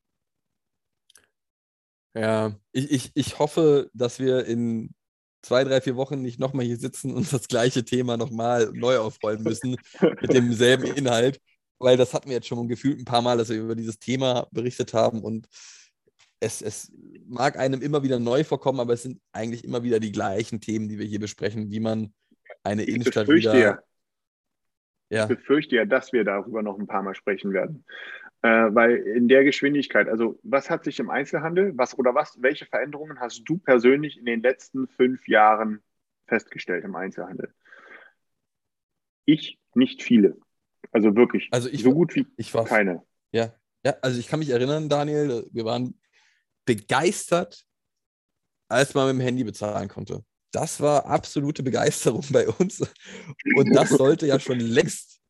[2.14, 4.94] Ja, ich, ich, ich hoffe, dass wir in
[5.42, 9.42] zwei, drei, vier Wochen nicht nochmal hier sitzen und das gleiche Thema nochmal neu aufrollen
[9.42, 11.40] müssen mit demselben Inhalt,
[11.78, 14.48] weil das hatten wir jetzt schon gefühlt ein paar Mal, dass wir über dieses Thema
[14.50, 15.46] berichtet haben und
[16.40, 16.92] es, es
[17.26, 20.88] mag einem immer wieder neu vorkommen, aber es sind eigentlich immer wieder die gleichen Themen,
[20.88, 22.12] die wir hier besprechen, wie man
[22.62, 23.56] eine Ich Innenstadt wieder.
[23.56, 23.78] ja,
[25.10, 27.84] Ja, ich befürchte ja, dass wir darüber noch ein paar Mal sprechen werden.
[28.42, 32.66] Äh, weil in der Geschwindigkeit, also was hat sich im Einzelhandel, was oder was, welche
[32.66, 35.80] Veränderungen hast du persönlich in den letzten fünf Jahren
[36.26, 37.52] festgestellt im Einzelhandel?
[39.24, 40.36] Ich nicht viele.
[40.92, 43.02] Also wirklich, Also ich so war- gut wie ich war keine.
[43.32, 43.52] Ja,
[43.84, 45.98] ja, also ich kann mich erinnern, Daniel, wir waren
[46.64, 47.64] begeistert,
[48.68, 50.24] als man mit dem Handy bezahlen konnte.
[50.52, 52.80] Das war absolute Begeisterung bei uns.
[53.56, 55.20] Und das sollte ja schon längst,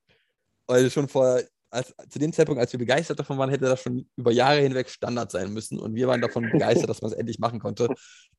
[0.66, 4.08] also schon vor, als, zu dem Zeitpunkt, als wir begeistert davon waren, hätte das schon
[4.16, 5.78] über Jahre hinweg Standard sein müssen.
[5.78, 7.88] Und wir waren davon begeistert, dass man es endlich machen konnte.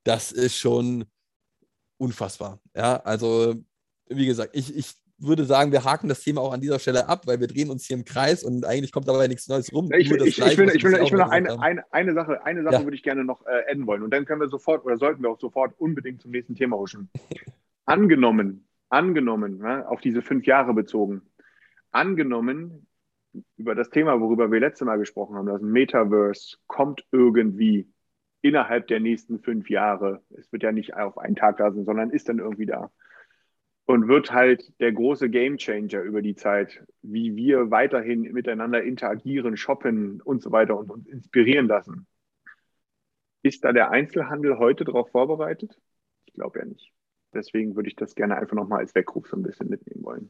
[0.03, 1.05] Das ist schon
[1.97, 2.59] unfassbar.
[2.75, 3.55] Ja, also
[4.09, 7.25] wie gesagt, ich, ich würde sagen, wir haken das Thema auch an dieser Stelle ab,
[7.25, 9.89] weil wir drehen uns hier im Kreis und eigentlich kommt dabei nichts Neues rum.
[9.91, 12.63] Ich, ich, ich, Gleiche, will, ich, will, ich will noch eine, eine, eine Sache, eine
[12.63, 12.83] Sache Ja.
[12.83, 14.03] würde ich gerne noch äh, adden wollen.
[14.03, 17.09] Und dann können wir sofort oder sollten wir auch sofort unbedingt zum nächsten Thema huschen.
[17.85, 21.21] angenommen, angenommen, ne, auf diese fünf Jahre bezogen,
[21.91, 22.87] angenommen,
[23.55, 27.87] über das Thema, worüber wir letztes Mal gesprochen haben, das Metaverse kommt irgendwie
[28.41, 30.21] innerhalb der nächsten fünf Jahre.
[30.37, 32.91] Es wird ja nicht auf einen Tag da sein, sondern ist dann irgendwie da.
[33.87, 40.21] Und wird halt der große Gamechanger über die Zeit, wie wir weiterhin miteinander interagieren, shoppen
[40.21, 42.05] und so weiter und uns inspirieren lassen.
[43.43, 45.79] Ist da der Einzelhandel heute darauf vorbereitet?
[46.25, 46.91] Ich glaube ja nicht.
[47.33, 50.29] Deswegen würde ich das gerne einfach nochmal als Weckruf so ein bisschen mitnehmen wollen.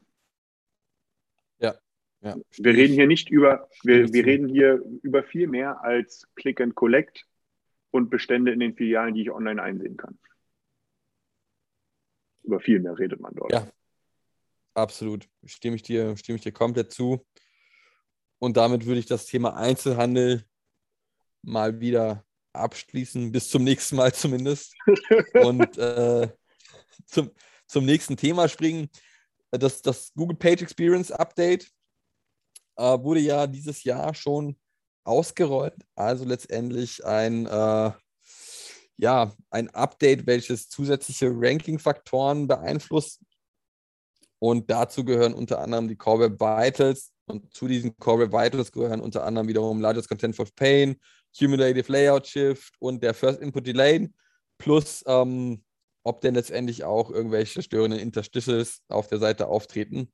[1.58, 6.60] Ja, Wir reden hier nicht über, wir, wir reden hier über viel mehr als Click
[6.60, 7.26] and Collect
[7.90, 10.18] und Bestände in den Filialen, die ich online einsehen kann.
[12.48, 13.52] Über viel mehr redet man dort.
[13.52, 13.68] Ja.
[14.72, 15.28] Absolut.
[15.44, 17.26] Stimme ich dir, stimme ich dir komplett zu.
[18.38, 20.44] Und damit würde ich das Thema Einzelhandel
[21.42, 24.74] mal wieder abschließen, bis zum nächsten Mal zumindest.
[25.34, 26.28] Und äh,
[27.04, 27.30] zum,
[27.66, 28.88] zum nächsten Thema springen.
[29.50, 31.70] Das, das Google Page Experience Update
[32.76, 34.56] äh, wurde ja dieses Jahr schon
[35.04, 35.76] ausgerollt.
[35.96, 37.92] Also letztendlich ein, äh,
[38.98, 43.20] ja, ein Update, welches zusätzliche Ranking-Faktoren beeinflusst.
[44.40, 47.12] Und dazu gehören unter anderem die Core Web Vitals.
[47.26, 50.96] Und zu diesen Core Web Vitals gehören unter anderem wiederum Largest Content for Pain,
[51.36, 54.08] Cumulative Layout Shift und der First Input Delay.
[54.58, 55.62] Plus, ähm,
[56.02, 60.12] ob denn letztendlich auch irgendwelche störenden Interstitials auf der Seite auftreten.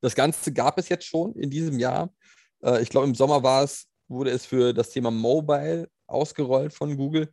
[0.00, 2.14] Das Ganze gab es jetzt schon in diesem Jahr.
[2.62, 6.96] Äh, ich glaube, im Sommer war es, wurde es für das Thema Mobile ausgerollt von
[6.96, 7.30] Google.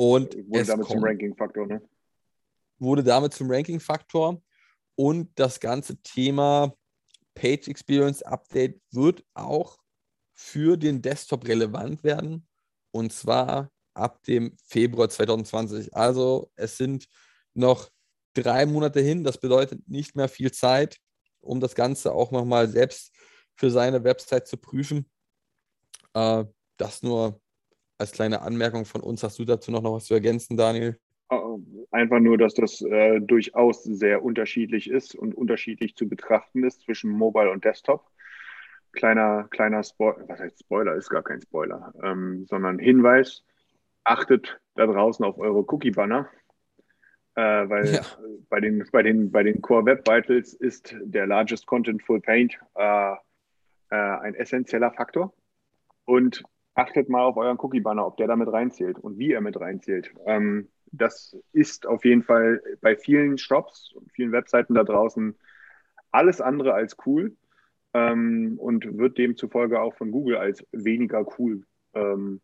[0.00, 1.82] Und Wurde es damit zum kommt Ranking-Faktor, ne?
[2.78, 4.40] wurde damit zum Ranking-Faktor.
[4.94, 6.72] Und das ganze Thema
[7.34, 9.76] Page Experience Update wird auch
[10.34, 12.46] für den Desktop relevant werden.
[12.92, 15.94] Und zwar ab dem Februar 2020.
[15.94, 17.08] Also es sind
[17.54, 17.90] noch
[18.34, 19.24] drei Monate hin.
[19.24, 20.98] Das bedeutet nicht mehr viel Zeit,
[21.40, 23.12] um das Ganze auch nochmal selbst
[23.56, 25.10] für seine Website zu prüfen.
[26.14, 26.44] Äh,
[26.76, 27.40] das nur
[27.98, 29.22] als kleine Anmerkung von uns.
[29.22, 30.98] Hast du dazu noch, noch was zu ergänzen, Daniel?
[31.90, 37.10] Einfach nur, dass das äh, durchaus sehr unterschiedlich ist und unterschiedlich zu betrachten ist zwischen
[37.10, 38.06] Mobile und Desktop.
[38.92, 43.44] Kleiner, kleiner Spoiler, was heißt Spoiler, ist gar kein Spoiler, ähm, sondern Hinweis,
[44.04, 46.30] achtet da draußen auf eure Cookie-Banner,
[47.34, 48.00] äh, weil Ja.
[48.48, 52.58] bei, den, bei, den, bei den Core Web Vitals ist der Largest Content Full Paint
[52.76, 53.16] äh, äh,
[53.96, 55.34] ein essentieller Faktor.
[56.06, 56.42] Und
[56.78, 60.12] achtet mal auf euren Cookie-Banner, ob der damit reinzählt und wie er mit reinzählt.
[60.26, 65.36] Ähm, das ist auf jeden Fall bei vielen Shops und vielen Webseiten da draußen
[66.12, 67.36] alles andere als cool
[67.94, 71.64] ähm, und wird demzufolge auch von Google als weniger cool
[71.94, 72.40] ähm,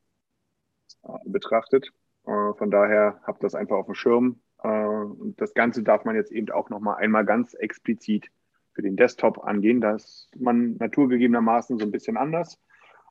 [1.05, 1.93] äh, betrachtet.
[2.27, 4.41] Äh, von daher habt das einfach auf dem Schirm.
[4.65, 8.31] Äh, und das Ganze darf man jetzt eben auch nochmal einmal ganz explizit
[8.73, 9.81] für den Desktop angehen.
[9.81, 12.59] Da ist man naturgegebenermaßen so ein bisschen anders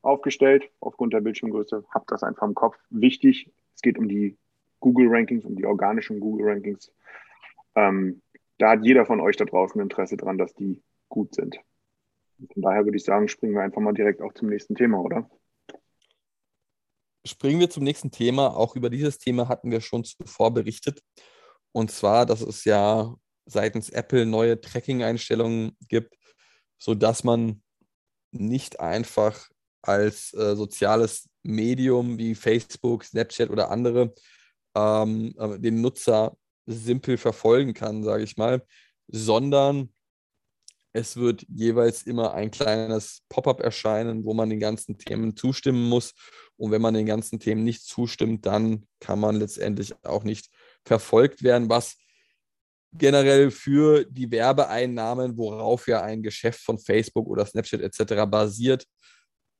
[0.04, 1.86] aufgestellt aufgrund der Bildschirmgröße.
[1.90, 2.78] Habt das einfach im Kopf.
[2.90, 4.38] Wichtig, es geht um die
[4.80, 6.92] Google Rankings, um die organischen Google Rankings.
[7.76, 8.22] Ähm,
[8.58, 11.58] da hat jeder von euch da draußen Interesse dran, dass die gut sind.
[12.52, 15.30] Von daher würde ich sagen, springen wir einfach mal direkt auch zum nächsten Thema, oder?
[17.26, 18.56] Springen wir zum nächsten Thema.
[18.56, 21.02] Auch über dieses Thema hatten wir schon zuvor berichtet.
[21.72, 26.16] Und zwar, dass es ja seitens Apple neue Tracking-Einstellungen gibt,
[26.78, 27.62] sodass man
[28.32, 29.50] nicht einfach
[29.84, 34.14] als äh, soziales Medium wie Facebook, Snapchat oder andere
[34.76, 38.66] ähm, äh, den Nutzer simpel verfolgen kann, sage ich mal,
[39.08, 39.90] sondern
[40.96, 46.14] Es wird jeweils immer ein kleines Pop-up erscheinen, wo man den ganzen Themen zustimmen muss.
[46.56, 50.50] Und wenn man den ganzen Themen nicht zustimmt, dann kann man letztendlich auch nicht
[50.86, 51.98] verfolgt werden, was
[52.94, 58.28] generell für die Werbeeinnahmen, worauf ja ein Geschäft von Facebook oder Snapchat etc.
[58.30, 58.86] basiert,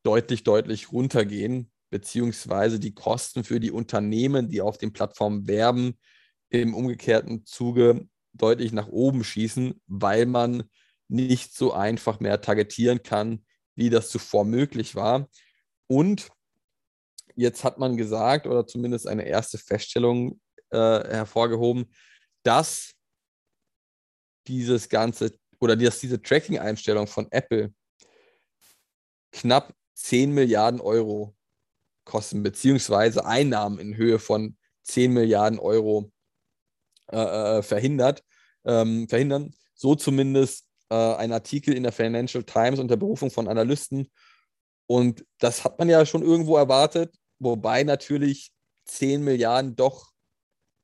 [0.04, 5.98] deutlich, deutlich runtergehen, beziehungsweise die Kosten für die Unternehmen, die auf den Plattformen werben,
[6.50, 10.64] im umgekehrten Zuge deutlich nach oben schießen, weil man
[11.08, 13.46] nicht so einfach mehr targetieren kann,
[13.76, 15.30] wie das zuvor möglich war.
[15.88, 16.30] Und
[17.36, 20.40] jetzt hat man gesagt, oder zumindest eine erste Feststellung
[20.72, 21.94] äh, hervorgehoben,
[22.44, 22.94] dass
[24.48, 27.74] dieses ganze oder dass diese Tracking-Einstellung von Apple
[29.32, 31.36] knapp 10 Milliarden Euro
[32.06, 36.12] kosten, beziehungsweise Einnahmen in Höhe von 10 Milliarden Euro
[37.12, 38.24] äh, äh, verhindert,
[38.66, 39.54] ähm, verhindern.
[39.74, 44.10] So zumindest äh, ein Artikel in der Financial Times unter Berufung von Analysten.
[44.88, 48.52] Und das hat man ja schon irgendwo erwartet, wobei natürlich
[48.86, 50.12] 10 Milliarden doch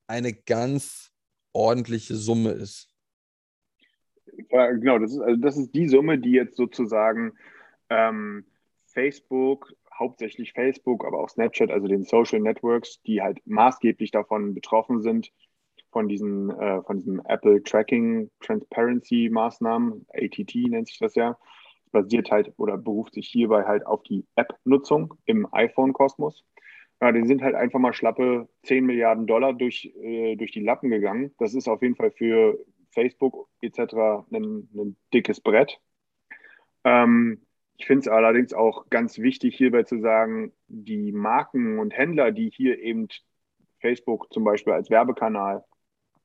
[0.08, 1.12] eine ganz
[1.54, 2.90] ordentliche Summe ist.
[4.50, 7.34] Ja, genau, das ist, also das ist die Summe, die jetzt sozusagen
[7.90, 8.46] ähm,
[8.94, 15.02] Facebook, hauptsächlich Facebook, aber auch Snapchat, also den Social Networks, die halt maßgeblich davon betroffen
[15.02, 15.32] sind,
[15.92, 21.38] von diesen, äh, von diesen Apple Tracking Transparency Maßnahmen, ATT nennt sich das ja,
[21.92, 26.46] basiert halt oder beruft sich hierbei halt auf die App-Nutzung im iPhone-Kosmos.
[27.02, 30.90] Ja, die sind halt einfach mal schlappe 10 Milliarden Dollar durch, äh, durch die Lappen
[30.90, 31.34] gegangen.
[31.40, 32.60] Das ist auf jeden Fall für
[32.92, 33.80] Facebook etc.
[34.32, 35.80] ein, dickes Brett.
[36.84, 37.42] Ähm,
[37.80, 42.50] ich finde es allerdings auch ganz wichtig, hierbei zu sagen, die Marken und Händler, die
[42.50, 43.08] hier eben
[43.80, 45.64] Facebook zum Beispiel als Werbekanal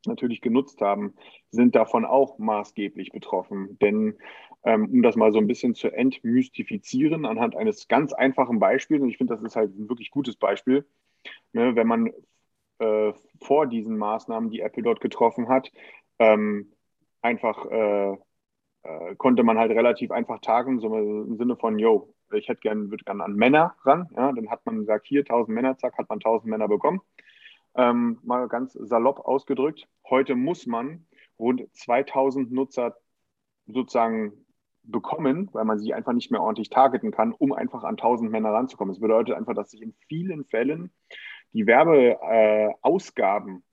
[0.05, 1.15] natürlich genutzt haben,
[1.53, 3.79] sind davon auch maßgeblich betroffen.
[3.81, 4.19] Denn
[4.65, 9.11] ähm, um das mal so ein bisschen zu entmystifizieren, anhand eines ganz einfachen Beispiels, und
[9.11, 10.85] ich finde, das ist halt ein wirklich gutes Beispiel,
[11.53, 12.13] ne, wenn man
[12.81, 15.71] äh, vor diesen Maßnahmen, die Apple dort getroffen hat,
[16.19, 16.73] ähm,
[17.23, 18.17] einfach äh,
[18.85, 22.91] äh, konnte man halt relativ einfach tagen, so im Sinne von, yo, ich hätte gern,
[22.91, 24.09] würde gern an Männer ran.
[24.17, 27.01] Ja, dann hat man gesagt, hier 1000 Männer, zack, hat man 1000 Männer bekommen.
[27.75, 29.89] Ähm, mal ganz salopp ausgedrückt.
[30.09, 31.07] Heute muss man
[31.39, 32.97] rund 2000 Nutzer
[33.67, 34.33] sozusagen
[34.83, 38.53] bekommen, weil man sie einfach nicht mehr ordentlich targeten kann, um einfach an 1000 Männer
[38.53, 38.93] ranzukommen.
[38.93, 40.93] Das bedeutet einfach, dass sich in vielen Fällen
[41.53, 43.65] die Werbeausgaben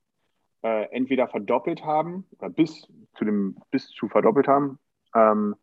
[0.64, 4.80] äh, entweder verdoppelt haben oder bis zu dem bis zu verdoppelt haben.
[5.16, 5.56] Ähm,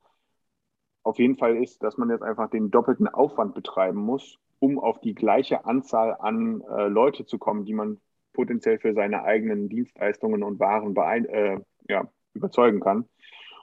[1.03, 5.01] auf jeden Fall ist, dass man jetzt einfach den doppelten Aufwand betreiben muss, um auf
[5.01, 8.01] die gleiche Anzahl an äh, Leute zu kommen, die man
[8.33, 10.95] potenziell für seine eigenen Dienstleistungen und Waren
[11.27, 13.09] äh, ja, überzeugen kann.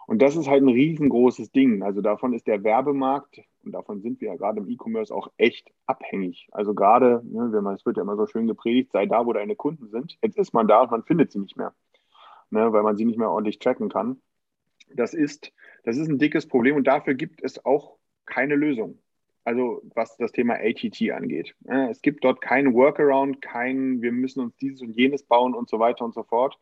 [0.07, 1.81] Und das ist halt ein riesengroßes Ding.
[1.81, 5.71] Also davon ist der Werbemarkt, und davon sind wir ja gerade im E-Commerce auch echt
[5.87, 6.47] abhängig.
[6.51, 9.33] Also gerade, ne, wenn man, es wird ja immer so schön gepredigt, sei da, wo
[9.33, 10.17] deine Kunden sind.
[10.21, 11.73] Jetzt ist man da und man findet sie nicht mehr,
[12.51, 14.21] ne, weil man sie nicht mehr ordentlich tracken kann.
[14.93, 15.51] Das ist,
[15.85, 18.99] das ist ein dickes Problem und dafür gibt es auch keine Lösung.
[19.43, 21.55] Also was das Thema ATT angeht.
[21.65, 25.79] Es gibt dort keinen Workaround, kein, wir müssen uns dieses und jenes bauen und so
[25.79, 26.57] weiter und so fort,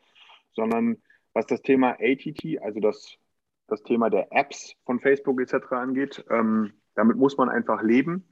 [0.51, 1.01] sondern
[1.34, 3.17] was das Thema ATT, also das
[3.67, 5.71] das Thema der Apps von Facebook etc.
[5.71, 6.24] angeht.
[6.30, 8.28] Ähm, damit muss man einfach leben.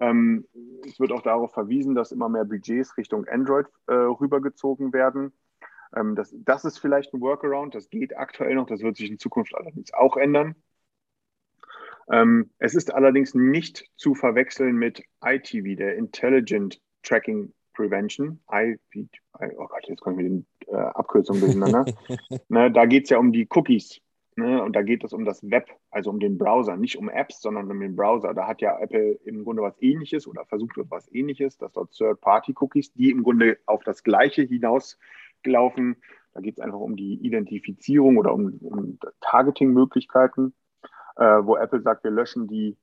[0.00, 0.46] Ähm,
[0.84, 5.32] es wird auch darauf verwiesen, dass immer mehr Budgets Richtung Android äh, rübergezogen werden.
[5.94, 9.18] Ähm, das, das ist vielleicht ein Workaround, das geht aktuell noch, das wird sich in
[9.18, 10.54] Zukunft allerdings auch ändern.
[12.10, 18.40] Ähm, es ist allerdings nicht zu verwechseln mit ITV, der Intelligent Tracking Prevention.
[18.50, 19.08] IPV,
[19.58, 21.84] oh Gott, jetzt komme ich mit den äh, Abkürzungen durcheinander.
[22.48, 24.00] ne, da geht es ja um die Cookies,
[24.38, 24.62] Ne?
[24.62, 27.70] Und da geht es um das Web, also um den Browser, nicht um Apps, sondern
[27.70, 28.34] um den Browser.
[28.34, 32.92] Da hat ja Apple im Grunde was Ähnliches oder versucht etwas Ähnliches, dass dort Third-Party-Cookies,
[32.92, 34.46] die im Grunde auf das Gleiche
[35.46, 35.96] hinausgelaufen.
[36.34, 40.54] Da geht es einfach um die Identifizierung oder um, um Targeting-Möglichkeiten,
[41.16, 42.76] äh, wo Apple sagt, wir löschen die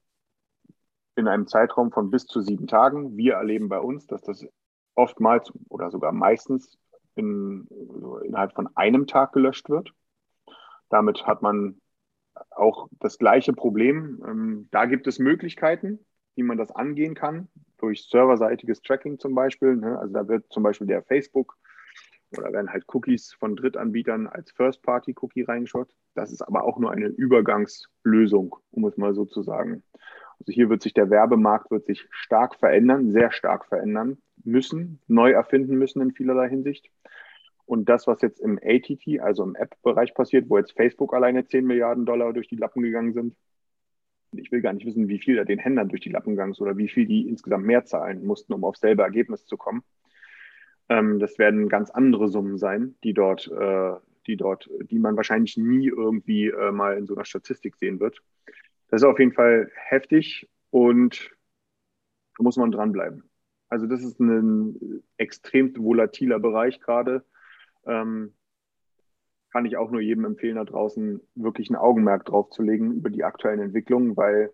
[1.15, 3.15] in einem Zeitraum von bis zu sieben Tagen.
[3.15, 4.47] Wir erleben bei uns, dass das
[4.95, 6.79] oftmals oder sogar meistens
[7.15, 9.93] in, also innerhalb von einem Tag gelöscht wird.
[10.89, 11.79] Damit hat man
[12.49, 14.23] auch das gleiche Problem.
[14.27, 15.99] Ähm, da gibt es Möglichkeiten,
[16.33, 17.47] wie man das angehen kann,
[17.77, 19.75] durch serverseitiges Tracking zum Beispiel.
[19.75, 19.99] Ne?
[19.99, 21.55] Also da wird zum Beispiel der Facebook
[22.37, 25.93] oder werden halt Cookies von Drittanbietern als First-Party-Cookie reingeschaut.
[26.15, 29.83] Das ist aber auch nur eine Übergangslösung, um es mal so zu sagen.
[30.39, 35.31] Also hier wird sich der Werbemarkt wird sich stark verändern, sehr stark verändern müssen, neu
[35.31, 36.89] erfinden müssen in vielerlei Hinsicht.
[37.65, 41.65] Und das, was jetzt im ATT, also im App-Bereich passiert, wo jetzt Facebook alleine 10
[41.65, 43.35] Milliarden Dollar durch die Lappen gegangen sind,
[44.35, 46.61] ich will gar nicht wissen, wie viel da den Händlern durch die Lappen gegangen ist
[46.61, 49.83] oder wie viel die insgesamt mehr zahlen mussten, um auf selbe Ergebnis zu kommen.
[50.89, 53.93] Ähm, das werden ganz andere Summen sein, die dort, äh,
[54.27, 58.21] die dort, die man wahrscheinlich nie irgendwie äh, mal in so einer Statistik sehen wird.
[58.89, 61.31] Das ist auf jeden Fall heftig und
[62.37, 63.29] da muss man dranbleiben.
[63.69, 67.25] Also das ist ein extrem volatiler Bereich gerade.
[67.85, 68.33] Ähm,
[69.51, 73.09] kann ich auch nur jedem empfehlen, da draußen wirklich ein Augenmerk drauf zu legen über
[73.09, 74.51] die aktuellen Entwicklungen, weil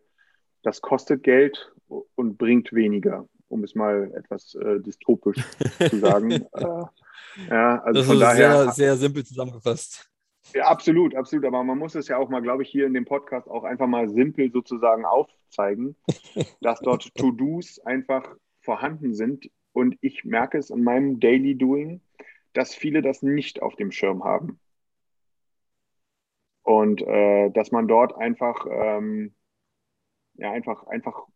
[0.62, 1.74] das kostet Geld
[2.16, 5.44] und bringt weniger, um es mal etwas äh, dystopisch
[5.90, 6.32] zu sagen.
[6.54, 6.84] äh,
[7.50, 10.10] ja, also das von ist daher, sehr, sehr simpel zusammengefasst.
[10.54, 11.46] Ja, absolut, absolut.
[11.46, 13.88] Aber man muss es ja auch mal, glaube ich, hier in dem Podcast auch einfach
[13.88, 15.96] mal simpel sozusagen aufzeigen,
[16.62, 19.50] dass dort To-Dos einfach vorhanden sind.
[19.74, 22.02] Und ich merke es in meinem Daily Doing,
[22.54, 24.60] dass viele das nicht auf dem Schirm haben.
[26.64, 29.34] Und äh, dass man dort einfach, ähm,
[30.36, 31.28] ja, einfach, einfach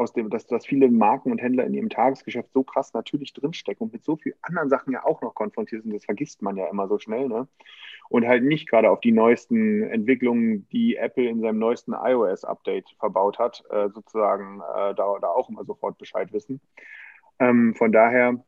[0.00, 3.84] aus dem, dass, dass viele Marken und Händler in ihrem Tagesgeschäft so krass natürlich drinstecken
[3.84, 6.66] und mit so vielen anderen Sachen ja auch noch konfrontiert sind, das vergisst man ja
[6.68, 7.46] immer so schnell, ne?
[8.08, 13.38] Und halt nicht gerade auf die neuesten Entwicklungen, die Apple in seinem neuesten iOS-Update verbaut
[13.38, 16.60] hat, äh, sozusagen äh, da, da auch immer sofort Bescheid wissen.
[17.38, 18.42] Ähm, von daher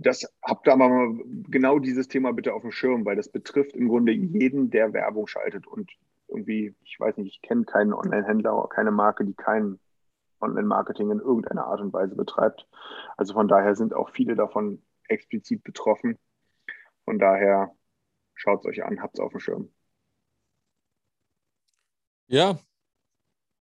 [0.00, 1.18] das habt aber mal
[1.48, 5.26] genau dieses Thema bitte auf dem Schirm, weil das betrifft im Grunde jeden, der Werbung
[5.26, 5.66] schaltet.
[5.66, 5.90] Und
[6.28, 9.80] irgendwie, ich weiß nicht, ich kenne keinen Online-Händler, keine Marke, die kein
[10.40, 12.68] Online-Marketing in irgendeiner Art und Weise betreibt.
[13.16, 16.18] Also von daher sind auch viele davon explizit betroffen.
[17.04, 17.74] Von daher
[18.34, 19.72] schaut es euch an, habt es auf dem Schirm.
[22.26, 22.58] Ja,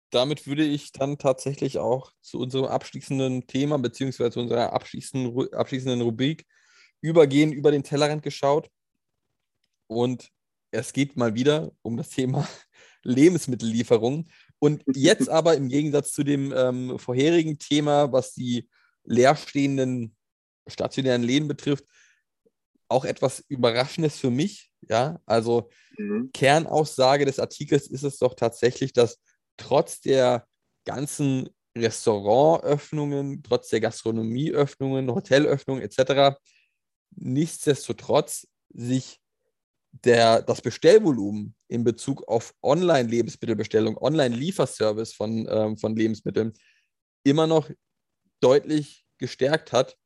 [0.09, 6.01] damit würde ich dann tatsächlich auch zu unserem abschließenden Thema beziehungsweise zu unserer abschließenden, abschließenden
[6.01, 6.45] Rubrik
[7.01, 8.69] übergehen, über den Tellerrand geschaut.
[9.87, 10.31] Und
[10.71, 12.47] es geht mal wieder um das Thema
[13.03, 14.27] Lebensmittellieferung.
[14.59, 18.69] Und jetzt aber im Gegensatz zu dem ähm, vorherigen Thema, was die
[19.03, 20.15] leerstehenden
[20.67, 21.85] stationären Läden betrifft,
[22.89, 24.71] auch etwas Überraschendes für mich.
[24.87, 26.29] Ja, also mhm.
[26.33, 29.19] Kernaussage des Artikels ist es doch tatsächlich, dass
[29.57, 30.47] trotz der
[30.85, 36.37] ganzen Restaurantöffnungen, trotz der Gastronomieöffnungen, Hotelöffnungen etc.,
[37.15, 39.19] nichtsdestotrotz sich
[39.91, 46.53] der, das Bestellvolumen in Bezug auf Online-Lebensmittelbestellung, Online-Lieferservice von, ähm, von Lebensmitteln
[47.23, 47.69] immer noch
[48.39, 49.97] deutlich gestärkt hat.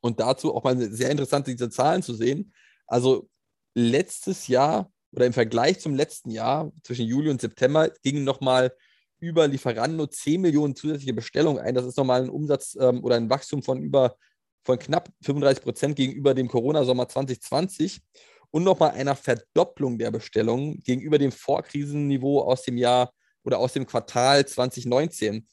[0.00, 2.54] Und dazu auch mal sehr interessant, diese Zahlen zu sehen.
[2.86, 3.28] Also
[3.74, 8.72] letztes Jahr oder im Vergleich zum letzten Jahr, zwischen Juli und September, gingen nochmal
[9.18, 11.74] über Lieferando 10 Millionen zusätzliche Bestellungen ein.
[11.74, 14.16] Das ist nochmal ein Umsatz ähm, oder ein Wachstum von über
[14.62, 18.02] von knapp 35 Prozent gegenüber dem Corona-Sommer 2020
[18.50, 23.12] und nochmal einer Verdopplung der Bestellungen gegenüber dem Vorkrisenniveau aus dem Jahr
[23.44, 25.46] oder aus dem Quartal 2019.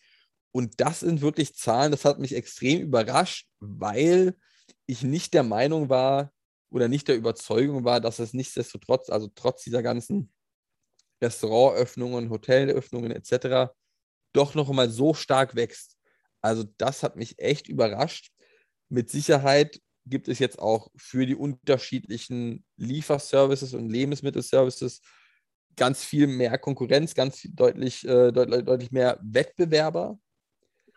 [0.51, 4.35] Und das sind wirklich Zahlen, das hat mich extrem überrascht, weil
[4.85, 6.31] ich nicht der Meinung war,
[6.69, 10.31] oder nicht der Überzeugung war, dass es nichtsdestotrotz, also trotz dieser ganzen
[11.21, 13.73] Restaurantöffnungen, Hotelöffnungen etc.,
[14.33, 15.97] doch noch einmal so stark wächst.
[16.41, 18.31] Also das hat mich echt überrascht.
[18.89, 25.01] Mit Sicherheit gibt es jetzt auch für die unterschiedlichen Lieferservices und Lebensmittelservices
[25.75, 30.19] ganz viel mehr Konkurrenz, ganz deutlich, äh, deutlich, deutlich mehr Wettbewerber.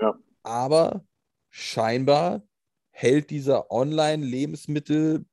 [0.01, 0.19] Ja.
[0.43, 1.05] Aber
[1.51, 2.43] scheinbar
[2.91, 5.25] hält dieser Online-Lebensmittel-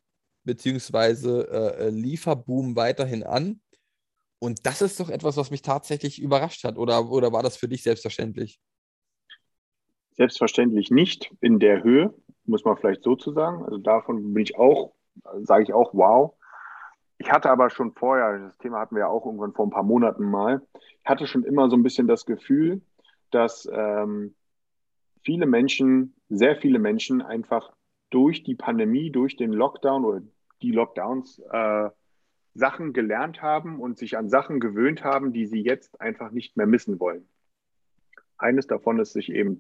[0.48, 3.62] beziehungsweise äh, äh, Lieferboom weiterhin an.
[4.40, 6.78] Und das ist doch etwas, was mich tatsächlich überrascht hat.
[6.78, 8.60] Oder, oder war das für dich selbstverständlich?
[10.12, 12.14] Selbstverständlich nicht in der Höhe,
[12.48, 13.64] muss man vielleicht so zu sagen.
[13.64, 14.94] Also davon bin ich auch,
[15.42, 16.34] sage ich auch, wow.
[17.18, 19.84] Ich hatte aber schon vorher, das Thema hatten wir ja auch irgendwann vor ein paar
[19.84, 20.62] Monaten mal,
[21.00, 22.82] ich hatte schon immer so ein bisschen das Gefühl,
[23.32, 24.36] dass ähm,
[25.24, 27.74] viele Menschen, sehr viele Menschen einfach
[28.10, 30.22] durch die Pandemie, durch den Lockdown oder
[30.62, 31.90] die Lockdowns äh,
[32.54, 36.66] Sachen gelernt haben und sich an Sachen gewöhnt haben, die sie jetzt einfach nicht mehr
[36.66, 37.28] missen wollen.
[38.38, 39.60] Eines davon ist, sich eben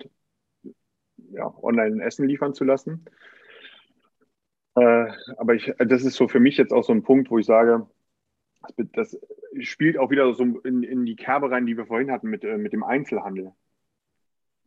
[1.31, 3.05] ja, online Essen liefern zu lassen.
[4.75, 5.07] Äh,
[5.37, 7.87] aber ich, das ist so für mich jetzt auch so ein Punkt, wo ich sage,
[8.77, 9.17] das
[9.59, 12.57] spielt auch wieder so in, in die Kerbe rein, die wir vorhin hatten mit, äh,
[12.57, 13.53] mit dem Einzelhandel.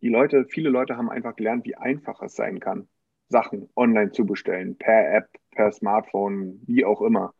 [0.00, 2.88] Die Leute, viele Leute haben einfach gelernt, wie einfach es sein kann.
[3.28, 7.34] Sachen online zu bestellen, per App, per Smartphone, wie auch immer.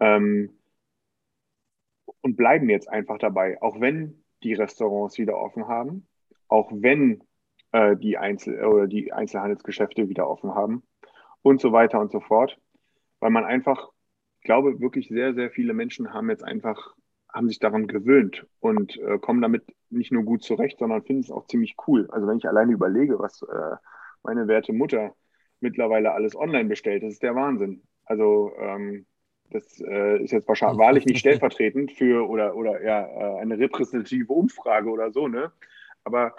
[0.00, 0.50] Ähm,
[2.22, 6.06] und bleiben jetzt einfach dabei, auch wenn die Restaurants wieder offen haben,
[6.48, 7.22] auch wenn
[7.74, 10.84] äh, die, Einzel oder die Einzelhandelsgeschäfte wieder offen haben,
[11.42, 12.58] und so weiter und so fort.
[13.18, 13.90] Weil man einfach,
[14.38, 16.94] ich glaube, wirklich sehr, sehr viele Menschen haben jetzt einfach,
[17.32, 21.32] haben sich daran gewöhnt und äh, kommen damit nicht nur gut zurecht, sondern finden es
[21.32, 22.08] auch ziemlich cool.
[22.10, 23.76] Also wenn ich alleine überlege, was äh,
[24.22, 25.14] meine werte Mutter
[25.60, 27.82] mittlerweile alles online bestellt, das ist der Wahnsinn.
[28.04, 29.06] Also ähm,
[29.50, 34.32] das äh, ist jetzt wahrscheinlich wahrlich nicht stellvertretend für oder, oder ja, äh, eine repräsentative
[34.32, 35.50] Umfrage oder so, ne?
[36.04, 36.34] Aber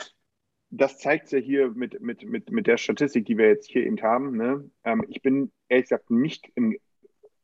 [0.77, 4.01] das zeigt ja hier mit, mit, mit, mit der Statistik, die wir jetzt hier eben
[4.01, 4.35] haben.
[4.35, 4.69] Ne?
[4.83, 6.77] Ähm, ich bin ehrlich gesagt nicht im,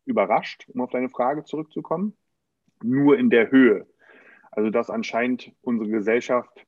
[0.05, 2.17] überrascht, um auf deine Frage zurückzukommen,
[2.83, 3.87] nur in der Höhe.
[4.51, 6.65] Also, dass anscheinend unsere Gesellschaft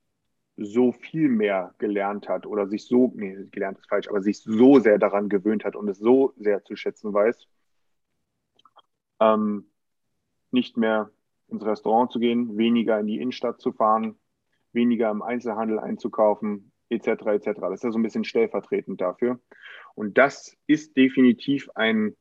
[0.55, 4.80] so viel mehr gelernt hat oder sich so, nee, gelernt ist falsch, aber sich so
[4.80, 7.47] sehr daran gewöhnt hat und es so sehr zu schätzen weiß,
[9.20, 9.66] ähm,
[10.51, 11.11] nicht mehr
[11.47, 14.18] ins Restaurant zu gehen, weniger in die Innenstadt zu fahren,
[14.74, 17.07] weniger im Einzelhandel einzukaufen, etc.
[17.07, 17.59] etc.
[17.61, 19.39] Das ist ja so ein bisschen stellvertretend dafür.
[19.95, 22.15] Und das ist definitiv ein,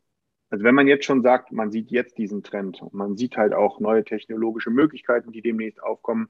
[0.50, 3.54] also wenn man jetzt schon sagt, man sieht jetzt diesen Trend und man sieht halt
[3.54, 6.28] auch neue technologische Möglichkeiten, die demnächst aufkommen.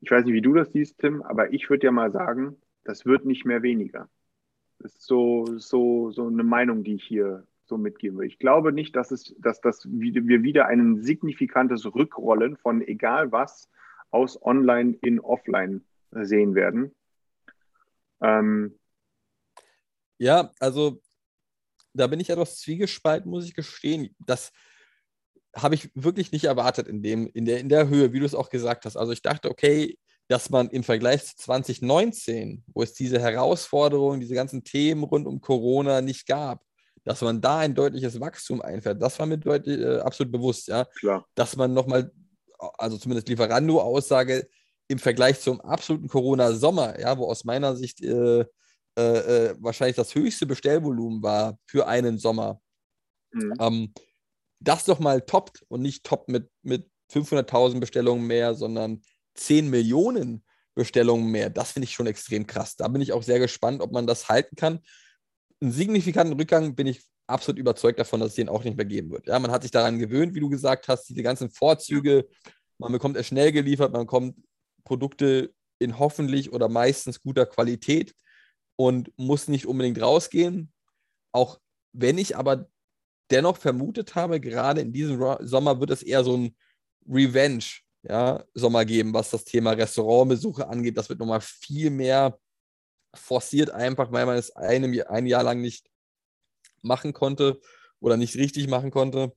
[0.00, 3.06] Ich weiß nicht, wie du das siehst, Tim, aber ich würde ja mal sagen, das
[3.06, 4.08] wird nicht mehr weniger.
[4.78, 8.26] Das ist so, so, so eine Meinung, die ich hier so mitgeben will.
[8.26, 13.70] Ich glaube nicht, dass, es, dass, dass wir wieder ein signifikantes Rückrollen von egal was
[14.10, 16.94] aus Online in Offline sehen werden.
[18.22, 18.78] Ähm,
[20.18, 21.00] ja, also
[21.92, 24.14] da bin ich etwas zwiegespalten, muss ich gestehen.
[24.26, 24.52] Das
[25.56, 28.34] habe ich wirklich nicht erwartet in, dem, in, der, in der Höhe, wie du es
[28.34, 28.96] auch gesagt hast.
[28.96, 29.98] Also ich dachte, okay,
[30.28, 35.40] dass man im Vergleich zu 2019, wo es diese Herausforderungen, diese ganzen Themen rund um
[35.40, 36.62] Corona nicht gab,
[37.02, 40.84] dass man da ein deutliches Wachstum einfährt, das war mir deutlich, äh, absolut bewusst, ja.
[41.00, 41.26] Klar.
[41.34, 42.12] Dass man nochmal,
[42.78, 44.48] also zumindest Lieferando-Aussage,
[44.88, 50.14] im Vergleich zum absoluten Corona-Sommer, ja, wo aus meiner Sicht äh, äh, äh, wahrscheinlich das
[50.14, 52.60] höchste Bestellvolumen war für einen Sommer,
[53.32, 53.54] mhm.
[53.60, 53.94] ähm,
[54.58, 59.02] das doch mal toppt und nicht toppt mit, mit 500.000 Bestellungen mehr, sondern
[59.34, 60.44] 10 Millionen
[60.74, 61.50] Bestellungen mehr.
[61.50, 62.76] Das finde ich schon extrem krass.
[62.76, 64.80] Da bin ich auch sehr gespannt, ob man das halten kann
[65.60, 69.10] einen signifikanten Rückgang bin ich absolut überzeugt davon, dass es den auch nicht mehr geben
[69.10, 69.26] wird.
[69.26, 72.28] Ja, man hat sich daran gewöhnt, wie du gesagt hast, diese ganzen Vorzüge.
[72.78, 74.36] Man bekommt es schnell geliefert, man bekommt
[74.84, 78.14] Produkte in hoffentlich oder meistens guter Qualität
[78.76, 80.72] und muss nicht unbedingt rausgehen.
[81.32, 81.60] Auch
[81.92, 82.68] wenn ich aber
[83.30, 86.56] dennoch vermutet habe, gerade in diesem Sommer wird es eher so ein
[87.08, 87.64] Revenge
[88.02, 90.96] ja, Sommer geben, was das Thema Restaurantbesuche angeht.
[90.96, 92.38] Das wird nochmal viel mehr
[93.14, 95.89] forciert einfach, weil man es ein Jahr lang nicht
[96.82, 97.60] machen konnte
[98.00, 99.32] oder nicht richtig machen konnte.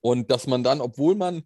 [0.00, 1.44] Und dass man dann, obwohl man,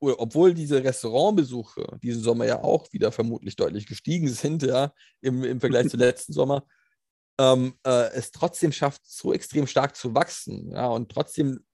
[0.00, 5.60] obwohl diese Restaurantbesuche diesen Sommer ja auch wieder vermutlich deutlich gestiegen sind, ja, im, im
[5.60, 6.64] Vergleich zu letzten Sommer,
[7.38, 11.64] ähm, äh, es trotzdem schafft, so extrem stark zu wachsen, ja, und trotzdem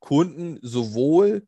[0.00, 1.46] Kunden sowohl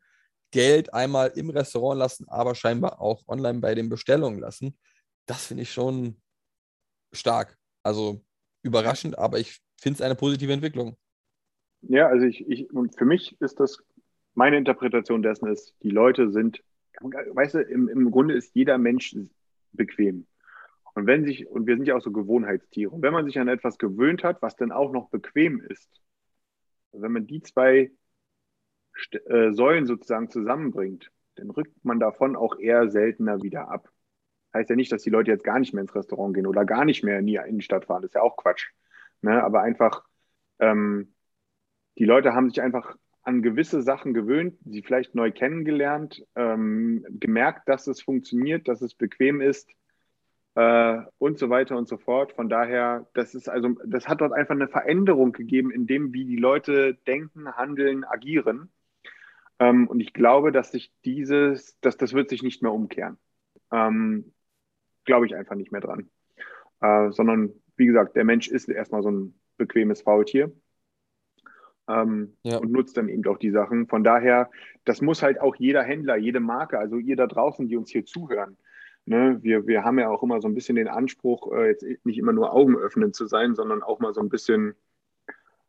[0.52, 4.78] Geld einmal im Restaurant lassen, aber scheinbar auch online bei den Bestellungen lassen.
[5.26, 6.22] Das finde ich schon
[7.12, 7.58] stark.
[7.82, 8.24] Also
[8.62, 10.96] überraschend, aber ich finde es eine positive Entwicklung.
[11.82, 13.82] Ja, also ich, ich, für mich ist das,
[14.34, 16.62] meine Interpretation dessen ist, die Leute sind,
[17.00, 19.14] weißt du, im, im Grunde ist jeder Mensch
[19.72, 20.26] bequem.
[20.94, 23.48] Und wenn sich, und wir sind ja auch so Gewohnheitstiere, und wenn man sich an
[23.48, 26.00] etwas gewöhnt hat, was dann auch noch bequem ist,
[26.92, 27.90] wenn man die zwei
[29.26, 33.90] äh, Säulen sozusagen zusammenbringt, dann rückt man davon auch eher seltener wieder ab.
[34.54, 36.84] Heißt ja nicht, dass die Leute jetzt gar nicht mehr ins Restaurant gehen oder gar
[36.84, 38.02] nicht mehr in die Innenstadt fahren.
[38.02, 38.70] Das ist ja auch Quatsch.
[39.24, 39.42] Ne?
[39.42, 40.04] Aber einfach,
[40.58, 41.14] ähm,
[41.98, 47.68] die Leute haben sich einfach an gewisse Sachen gewöhnt, sie vielleicht neu kennengelernt, ähm, gemerkt,
[47.68, 49.70] dass es funktioniert, dass es bequem ist
[50.56, 52.32] äh, und so weiter und so fort.
[52.34, 56.26] Von daher, das ist also, das hat dort einfach eine Veränderung gegeben in dem, wie
[56.26, 58.70] die Leute denken, handeln, agieren.
[59.58, 63.16] Ähm, und ich glaube, dass sich dieses, dass das wird sich nicht mehr umkehren.
[63.72, 64.34] Ähm,
[65.06, 66.10] glaube ich einfach nicht mehr dran.
[66.80, 70.52] Äh, sondern, wie gesagt, der Mensch ist erstmal so ein bequemes Faultier.
[71.86, 72.56] Ähm, ja.
[72.56, 73.88] und nutzt dann eben auch die Sachen.
[73.88, 74.50] Von daher,
[74.86, 78.06] das muss halt auch jeder Händler, jede Marke, also ihr da draußen, die uns hier
[78.06, 78.56] zuhören.
[79.04, 82.16] Ne, wir, wir haben ja auch immer so ein bisschen den Anspruch, äh, jetzt nicht
[82.16, 84.74] immer nur Augen öffnen zu sein, sondern auch mal so ein bisschen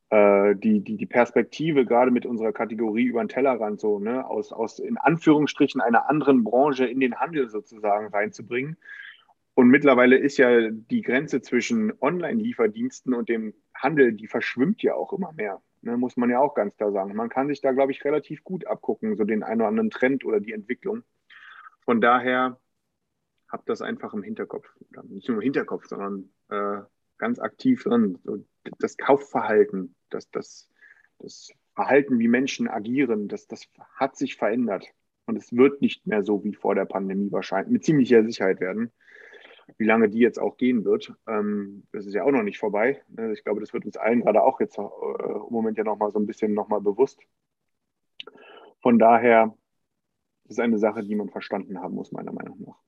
[0.09, 4.53] äh, die, die, die Perspektive gerade mit unserer Kategorie über den Tellerrand so, ne, aus,
[4.53, 8.77] aus in Anführungsstrichen einer anderen Branche in den Handel sozusagen reinzubringen.
[9.55, 15.13] Und mittlerweile ist ja die Grenze zwischen Online-Lieferdiensten und dem Handel, die verschwimmt ja auch
[15.13, 15.61] immer mehr.
[15.81, 17.15] Ne, muss man ja auch ganz klar sagen.
[17.15, 20.25] Man kann sich da, glaube ich, relativ gut abgucken, so den einen oder anderen Trend
[20.25, 21.03] oder die Entwicklung.
[21.85, 22.59] Von daher
[23.47, 24.67] habt das einfach im Hinterkopf.
[25.03, 26.81] Nicht nur im Hinterkopf, sondern äh,
[27.17, 28.17] ganz aktiv drin.
[28.23, 28.43] So
[28.79, 30.67] das Kaufverhalten, das, das,
[31.19, 34.85] das Verhalten, wie Menschen agieren, das, das hat sich verändert.
[35.27, 38.91] Und es wird nicht mehr so wie vor der Pandemie wahrscheinlich, mit ziemlicher Sicherheit werden.
[39.77, 43.01] Wie lange die jetzt auch gehen wird, ähm, das ist ja auch noch nicht vorbei.
[43.09, 43.33] Ne?
[43.33, 46.19] Ich glaube, das wird uns allen gerade auch jetzt äh, im Moment ja nochmal so
[46.19, 47.19] ein bisschen nochmal bewusst.
[48.81, 49.57] Von daher
[50.45, 52.79] ist es eine Sache, die man verstanden haben muss, meiner Meinung nach.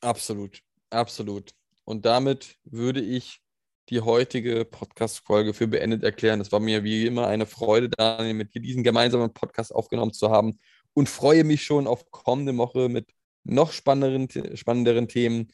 [0.00, 1.54] Absolut, absolut.
[1.84, 3.42] Und damit würde ich
[3.88, 6.40] die heutige Podcast-Folge für beendet erklären.
[6.40, 10.30] Es war mir wie immer eine Freude, Daniel, mit dir diesen gemeinsamen Podcast aufgenommen zu
[10.30, 10.58] haben
[10.92, 13.12] und freue mich schon auf kommende Woche mit
[13.48, 15.48] noch spannenderen, spannenderen Themen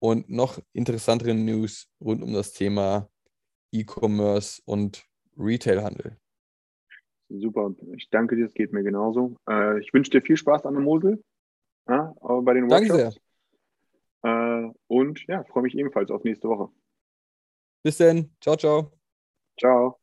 [0.00, 3.08] und noch interessanteren News rund um das Thema
[3.72, 5.04] E-Commerce und
[5.36, 6.16] Retailhandel.
[7.28, 9.36] Super, ich danke dir, es geht mir genauso.
[9.48, 11.22] Äh, ich wünsche dir viel Spaß an der Mosel
[11.88, 12.88] ja, bei den Workshops.
[12.88, 13.20] Danke
[14.22, 14.66] sehr.
[14.66, 16.70] Äh, und ja, freue mich ebenfalls auf nächste Woche.
[17.82, 18.30] Bis dann.
[18.40, 18.92] Ciao, ciao.
[19.58, 19.98] Ciao.